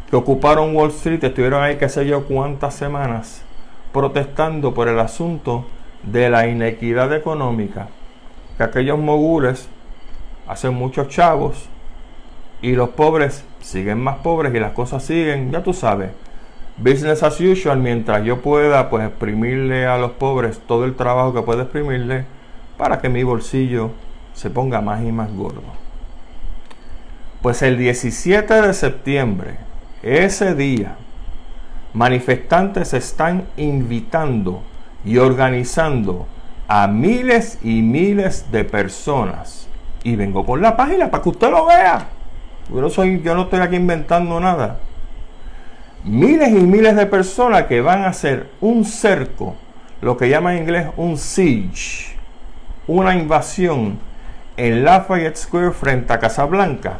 que 0.09 0.15
ocuparon 0.15 0.75
Wall 0.75 0.89
Street, 0.89 1.23
estuvieron 1.23 1.63
ahí 1.63 1.77
qué 1.77 1.89
sé 1.89 2.05
yo 2.05 2.25
cuántas 2.25 2.73
semanas 2.73 3.43
protestando 3.91 4.73
por 4.73 4.87
el 4.87 4.99
asunto 4.99 5.65
de 6.03 6.29
la 6.29 6.47
inequidad 6.47 7.13
económica, 7.13 7.87
que 8.57 8.63
aquellos 8.63 8.99
mogules 8.99 9.67
hacen 10.47 10.73
muchos 10.73 11.09
chavos 11.09 11.67
y 12.61 12.71
los 12.71 12.89
pobres 12.89 13.43
siguen 13.59 14.01
más 14.01 14.17
pobres 14.19 14.53
y 14.55 14.59
las 14.59 14.71
cosas 14.71 15.03
siguen, 15.03 15.51
ya 15.51 15.61
tú 15.61 15.73
sabes, 15.73 16.11
business 16.77 17.21
as 17.23 17.39
usual 17.41 17.79
mientras 17.79 18.23
yo 18.23 18.41
pueda 18.41 18.89
pues 18.89 19.05
exprimirle 19.05 19.85
a 19.85 19.97
los 19.97 20.11
pobres 20.11 20.59
todo 20.59 20.85
el 20.85 20.95
trabajo 20.95 21.33
que 21.33 21.41
puedo 21.41 21.61
exprimirle 21.61 22.25
para 22.77 22.99
que 22.99 23.09
mi 23.09 23.23
bolsillo 23.23 23.91
se 24.41 24.49
ponga 24.49 24.81
más 24.81 25.03
y 25.03 25.11
más 25.11 25.31
gordo. 25.31 25.61
Pues 27.43 27.61
el 27.61 27.77
17 27.77 28.51
de 28.63 28.73
septiembre, 28.73 29.57
ese 30.01 30.55
día, 30.55 30.95
manifestantes 31.93 32.95
están 32.95 33.45
invitando 33.55 34.63
y 35.05 35.17
organizando 35.17 36.25
a 36.67 36.87
miles 36.87 37.59
y 37.61 37.83
miles 37.83 38.51
de 38.51 38.63
personas. 38.63 39.67
Y 40.03 40.15
vengo 40.15 40.43
con 40.43 40.59
la 40.59 40.75
página 40.75 41.11
para 41.11 41.21
que 41.21 41.29
usted 41.29 41.51
lo 41.51 41.67
vea. 41.67 42.07
Yo 42.73 42.81
no, 42.81 42.89
soy, 42.89 43.21
yo 43.21 43.35
no 43.35 43.43
estoy 43.43 43.59
aquí 43.59 43.75
inventando 43.75 44.39
nada. 44.39 44.79
Miles 46.03 46.49
y 46.49 46.65
miles 46.65 46.95
de 46.95 47.05
personas 47.05 47.65
que 47.65 47.79
van 47.81 48.01
a 48.01 48.07
hacer 48.07 48.49
un 48.59 48.85
cerco, 48.85 49.55
lo 50.01 50.17
que 50.17 50.29
llama 50.29 50.55
en 50.55 50.63
inglés 50.63 50.87
un 50.97 51.15
siege, 51.15 52.15
una 52.87 53.15
invasión 53.15 54.09
en 54.61 54.83
Lafayette 54.85 55.37
Square 55.37 55.71
frente 55.71 56.13
a 56.13 56.19
Casablanca, 56.19 56.99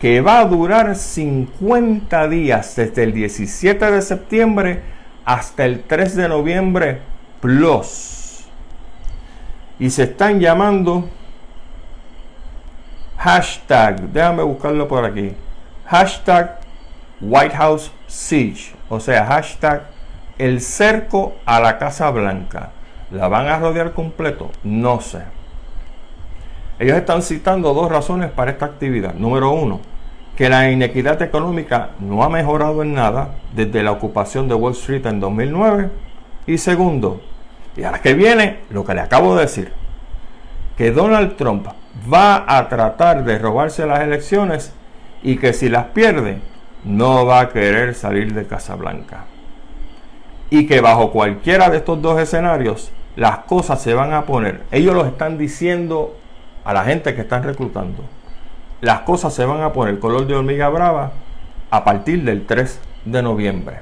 que 0.00 0.20
va 0.20 0.40
a 0.40 0.44
durar 0.44 0.96
50 0.96 2.26
días 2.26 2.74
desde 2.74 3.04
el 3.04 3.12
17 3.12 3.92
de 3.92 4.02
septiembre 4.02 4.82
hasta 5.24 5.64
el 5.66 5.84
3 5.84 6.16
de 6.16 6.28
noviembre 6.28 6.98
plus. 7.40 8.44
Y 9.78 9.88
se 9.90 10.02
están 10.02 10.40
llamando 10.40 11.08
hashtag, 13.18 14.00
déjame 14.08 14.42
buscarlo 14.42 14.88
por 14.88 15.04
aquí, 15.04 15.32
hashtag 15.86 16.58
White 17.20 17.54
House 17.54 17.92
Siege, 18.08 18.74
o 18.88 18.98
sea, 18.98 19.26
hashtag 19.26 19.84
el 20.38 20.60
cerco 20.60 21.36
a 21.46 21.60
la 21.60 21.78
Casa 21.78 22.10
Blanca. 22.10 22.70
¿La 23.12 23.28
van 23.28 23.46
a 23.46 23.60
rodear 23.60 23.92
completo? 23.92 24.50
No 24.64 25.00
sé. 25.00 25.39
Ellos 26.80 26.96
están 26.96 27.20
citando 27.20 27.74
dos 27.74 27.92
razones 27.92 28.30
para 28.30 28.52
esta 28.52 28.64
actividad. 28.64 29.12
Número 29.12 29.50
uno, 29.50 29.80
que 30.34 30.48
la 30.48 30.70
inequidad 30.70 31.20
económica 31.20 31.90
no 32.00 32.24
ha 32.24 32.30
mejorado 32.30 32.82
en 32.82 32.94
nada 32.94 33.34
desde 33.54 33.82
la 33.82 33.92
ocupación 33.92 34.48
de 34.48 34.54
Wall 34.54 34.72
Street 34.72 35.04
en 35.04 35.20
2009. 35.20 35.90
Y 36.46 36.56
segundo, 36.56 37.20
y 37.76 37.82
ahora 37.82 38.00
que 38.00 38.14
viene 38.14 38.60
lo 38.70 38.82
que 38.86 38.94
le 38.94 39.02
acabo 39.02 39.36
de 39.36 39.42
decir, 39.42 39.74
que 40.78 40.90
Donald 40.90 41.36
Trump 41.36 41.66
va 42.10 42.46
a 42.46 42.66
tratar 42.70 43.24
de 43.24 43.38
robarse 43.38 43.84
las 43.84 44.00
elecciones 44.00 44.72
y 45.22 45.36
que 45.36 45.52
si 45.52 45.68
las 45.68 45.84
pierde, 45.88 46.38
no 46.82 47.26
va 47.26 47.40
a 47.40 47.48
querer 47.50 47.94
salir 47.94 48.32
de 48.32 48.46
Casablanca. 48.46 49.26
Y 50.48 50.66
que 50.66 50.80
bajo 50.80 51.12
cualquiera 51.12 51.68
de 51.68 51.76
estos 51.76 52.00
dos 52.00 52.18
escenarios, 52.18 52.90
las 53.16 53.40
cosas 53.40 53.82
se 53.82 53.92
van 53.92 54.14
a 54.14 54.24
poner. 54.24 54.62
Ellos 54.72 54.94
lo 54.94 55.04
están 55.04 55.36
diciendo 55.36 56.16
a 56.64 56.72
la 56.72 56.84
gente 56.84 57.14
que 57.14 57.22
están 57.22 57.42
reclutando. 57.42 58.04
Las 58.80 59.00
cosas 59.00 59.34
se 59.34 59.44
van 59.44 59.62
a 59.62 59.72
poner 59.72 59.98
color 59.98 60.26
de 60.26 60.34
hormiga 60.34 60.68
brava 60.68 61.12
a 61.70 61.84
partir 61.84 62.24
del 62.24 62.46
3 62.46 62.80
de 63.04 63.22
noviembre. 63.22 63.80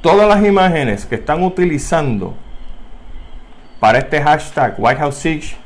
Todas 0.00 0.28
las 0.28 0.44
imágenes 0.44 1.06
que 1.06 1.16
están 1.16 1.42
utilizando 1.42 2.34
para 3.80 3.98
este 3.98 4.22
hashtag 4.22 4.74
White 4.78 5.00
House 5.00 5.16
Siege, 5.16 5.56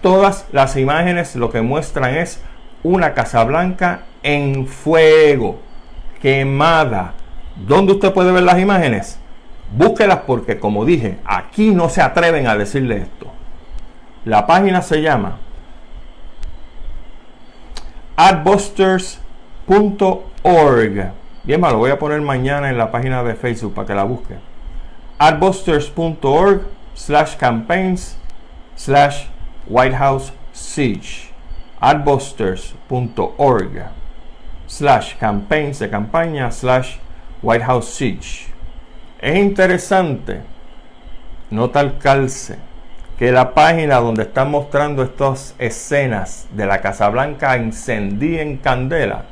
todas 0.00 0.46
las 0.52 0.76
imágenes 0.76 1.36
lo 1.36 1.50
que 1.50 1.62
muestran 1.62 2.14
es 2.14 2.42
una 2.82 3.14
Casa 3.14 3.44
Blanca 3.44 4.02
en 4.22 4.66
fuego, 4.66 5.60
quemada. 6.20 7.14
¿Dónde 7.56 7.92
usted 7.92 8.12
puede 8.12 8.32
ver 8.32 8.42
las 8.42 8.58
imágenes? 8.58 9.18
Búsquelas 9.74 10.20
porque, 10.26 10.58
como 10.58 10.84
dije, 10.84 11.18
aquí 11.24 11.70
no 11.70 11.88
se 11.88 12.02
atreven 12.02 12.46
a 12.46 12.56
decirle 12.56 12.98
esto. 12.98 13.31
La 14.24 14.46
página 14.46 14.82
se 14.82 15.02
llama 15.02 15.38
adbusters.org. 18.16 21.12
Bien, 21.44 21.60
lo 21.60 21.78
voy 21.78 21.90
a 21.90 21.98
poner 21.98 22.20
mañana 22.20 22.70
en 22.70 22.78
la 22.78 22.92
página 22.92 23.24
de 23.24 23.34
Facebook 23.34 23.74
para 23.74 23.86
que 23.86 23.94
la 23.94 24.04
busque. 24.04 24.36
adbusters.org 25.18 26.62
slash 26.94 27.36
campaigns 27.36 28.16
slash 28.76 29.26
White 29.66 29.96
House 29.96 30.32
Siege 30.52 31.32
adbusters.org 31.82 33.90
slash 34.68 35.18
campaigns 35.18 35.80
de 35.80 35.88
campaña 35.88 36.52
slash 36.52 36.98
White 37.42 37.64
House 37.64 37.88
Siege. 37.88 38.52
Es 39.20 39.36
interesante, 39.36 40.42
nota 41.50 41.80
el 41.80 41.98
calce, 41.98 42.56
que 43.22 43.30
la 43.30 43.54
página 43.54 44.00
donde 44.00 44.24
están 44.24 44.50
mostrando 44.50 45.04
estas 45.04 45.54
escenas 45.60 46.48
de 46.50 46.66
la 46.66 46.80
Casa 46.80 47.08
Blanca 47.08 47.54
encendida 47.54 48.42
en 48.42 48.56
candela 48.56 49.26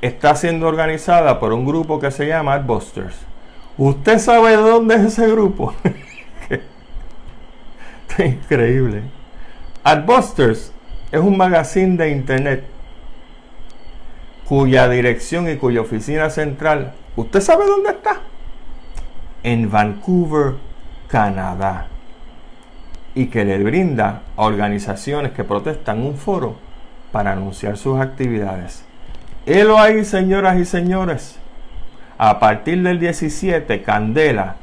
está 0.00 0.34
siendo 0.34 0.66
organizada 0.66 1.38
por 1.38 1.52
un 1.52 1.64
grupo 1.64 2.00
que 2.00 2.10
se 2.10 2.26
llama 2.26 2.54
Adbusters. 2.54 3.14
¿Usted 3.76 4.18
sabe 4.18 4.56
dónde 4.56 4.96
es 4.96 5.00
ese 5.02 5.28
grupo? 5.28 5.72
increíble. 8.18 9.02
Adbusters 9.84 10.72
es 11.12 11.20
un 11.20 11.36
magazine 11.36 11.96
de 11.96 12.10
internet 12.10 12.64
cuya 14.48 14.88
dirección 14.88 15.48
y 15.48 15.54
cuya 15.54 15.82
oficina 15.82 16.30
central, 16.30 16.94
¿usted 17.14 17.40
sabe 17.42 17.64
dónde 17.64 17.90
está? 17.90 18.22
En 19.44 19.70
Vancouver, 19.70 20.54
Canadá. 21.06 21.86
Y 23.18 23.26
que 23.26 23.44
le 23.44 23.58
brinda 23.58 24.22
a 24.36 24.44
organizaciones 24.44 25.32
que 25.32 25.42
protestan 25.42 26.06
un 26.06 26.14
foro 26.14 26.54
para 27.10 27.32
anunciar 27.32 27.76
sus 27.76 27.98
actividades. 27.98 28.84
Helo 29.44 29.76
ahí, 29.76 30.04
señoras 30.04 30.56
y 30.56 30.64
señores. 30.64 31.36
A 32.16 32.38
partir 32.38 32.80
del 32.80 33.00
17, 33.00 33.82
Candela, 33.82 34.54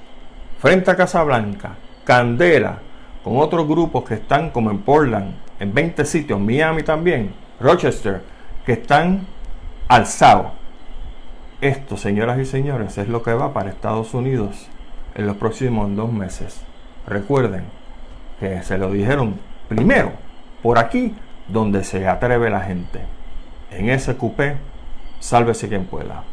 frente 0.60 0.89
a 0.89 0.96
Casablanca, 0.96 1.72
Candela, 2.06 2.80
con 3.26 3.39
otros 3.39 3.68
grupos 3.68 4.06
que 4.06 4.13
están 4.13 4.52
como 4.52 4.72
en 4.72 4.78
Portland, 4.78 5.36
en 5.60 5.74
20 5.74 6.06
sitios, 6.06 6.39
Miami 6.39 6.84
también, 6.84 7.34
Rochester, 7.60 8.22
que 8.65 8.72
están 8.72 9.28
alzados. 9.89 10.54
Esto, 11.60 11.98
señoras 11.98 12.39
y 12.39 12.46
señores, 12.46 12.98
es 12.98 13.10
lo 13.10 13.22
que 13.22 13.34
va 13.34 13.52
para 13.52 13.70
Estados 13.70 14.13
Unidos 14.13 14.70
en 15.13 15.28
los 15.28 15.36
próximos 15.36 15.94
dos 15.94 16.13
meses. 16.13 16.62
Recuerden 17.06 17.65
que 18.39 18.62
se 18.63 18.78
lo 18.78 18.91
dijeron 18.91 19.39
primero 19.67 20.12
por 20.62 20.78
aquí 20.78 21.15
donde 21.48 21.84
se 21.84 22.08
atreve 22.08 22.50
la 22.50 22.62
gente. 22.62 23.02
En 23.71 23.89
ese 23.89 24.15
cupé, 24.15 24.58
sálvese 25.19 25.67
quien 25.67 25.86
pueda. 25.86 26.24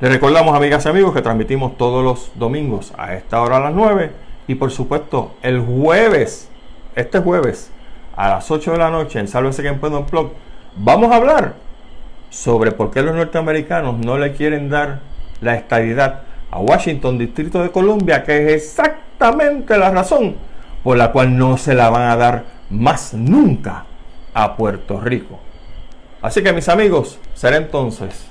Les 0.00 0.12
recordamos, 0.12 0.54
amigas 0.54 0.84
y 0.84 0.88
amigos, 0.88 1.14
que 1.14 1.22
transmitimos 1.22 1.78
todos 1.78 2.04
los 2.04 2.30
domingos 2.34 2.92
a 2.98 3.14
esta 3.14 3.40
hora 3.40 3.56
a 3.56 3.60
las 3.60 3.72
9 3.72 4.10
y 4.46 4.54
por 4.56 4.70
supuesto 4.70 5.34
el 5.42 5.60
jueves, 5.60 6.50
este 6.94 7.18
jueves, 7.20 7.70
a 8.14 8.28
las 8.28 8.50
8 8.50 8.72
de 8.72 8.78
la 8.78 8.90
noche 8.90 9.18
en 9.18 9.28
Sálvese 9.28 9.62
quien 9.62 9.78
pueda 9.78 9.98
un 9.98 10.06
blog, 10.06 10.32
vamos 10.76 11.12
a 11.12 11.16
hablar 11.16 11.54
sobre 12.30 12.72
por 12.72 12.90
qué 12.90 13.02
los 13.02 13.14
norteamericanos 13.14 13.98
no 13.98 14.18
le 14.18 14.32
quieren 14.32 14.68
dar 14.68 15.00
la 15.40 15.54
estadidad 15.54 16.22
a 16.50 16.58
Washington, 16.58 17.18
Distrito 17.18 17.62
de 17.62 17.70
Columbia, 17.70 18.22
que 18.22 18.54
es 18.54 18.62
exactamente 18.62 19.76
la 19.78 19.90
razón 19.90 20.36
por 20.86 20.96
la 20.96 21.10
cual 21.10 21.36
no 21.36 21.56
se 21.56 21.74
la 21.74 21.90
van 21.90 22.08
a 22.08 22.16
dar 22.16 22.44
más 22.70 23.12
nunca 23.12 23.86
a 24.32 24.54
Puerto 24.54 25.00
Rico. 25.00 25.40
Así 26.22 26.44
que 26.44 26.52
mis 26.52 26.68
amigos, 26.68 27.18
será 27.34 27.56
entonces 27.56 28.28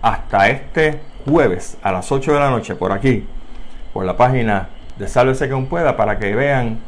hasta 0.00 0.48
este 0.48 1.02
jueves 1.26 1.76
a 1.82 1.92
las 1.92 2.10
8 2.10 2.32
de 2.32 2.40
la 2.40 2.48
noche 2.48 2.76
por 2.76 2.92
aquí, 2.92 3.26
por 3.92 4.06
la 4.06 4.16
página 4.16 4.70
de 4.96 5.06
Sálvese 5.06 5.50
quien 5.50 5.66
pueda, 5.66 5.94
para 5.94 6.18
que 6.18 6.34
vean 6.34 6.78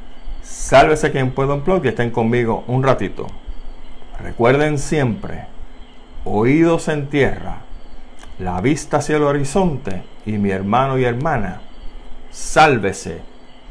Sálvese 0.41 1.13
quien 1.13 1.33
pueda 1.33 1.53
un 1.53 1.65
blog 1.65 1.85
y 1.85 1.89
estén 1.89 2.09
conmigo 2.09 2.65
un 2.67 2.83
ratito. 2.83 3.27
Recuerden 4.19 4.79
siempre, 4.79 5.49
oídos 6.25 6.89
en 6.89 7.11
tierra, 7.11 7.59
la 8.39 8.59
vista 8.63 8.97
hacia 8.97 9.19
el 9.19 9.25
horizonte 9.25 10.03
y 10.25 10.39
mi 10.39 10.51
hermano 10.51 10.97
y 10.97 11.05
hermana, 11.05 11.61
sálvese 12.31 13.21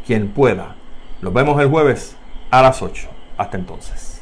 quien 0.05 0.27
pueda. 0.27 0.75
Nos 1.23 1.33
vemos 1.33 1.57
el 1.61 1.69
jueves 1.69 2.17
a 2.51 2.61
las 2.61 2.81
8. 2.81 3.07
Hasta 3.37 3.55
entonces. 3.55 4.12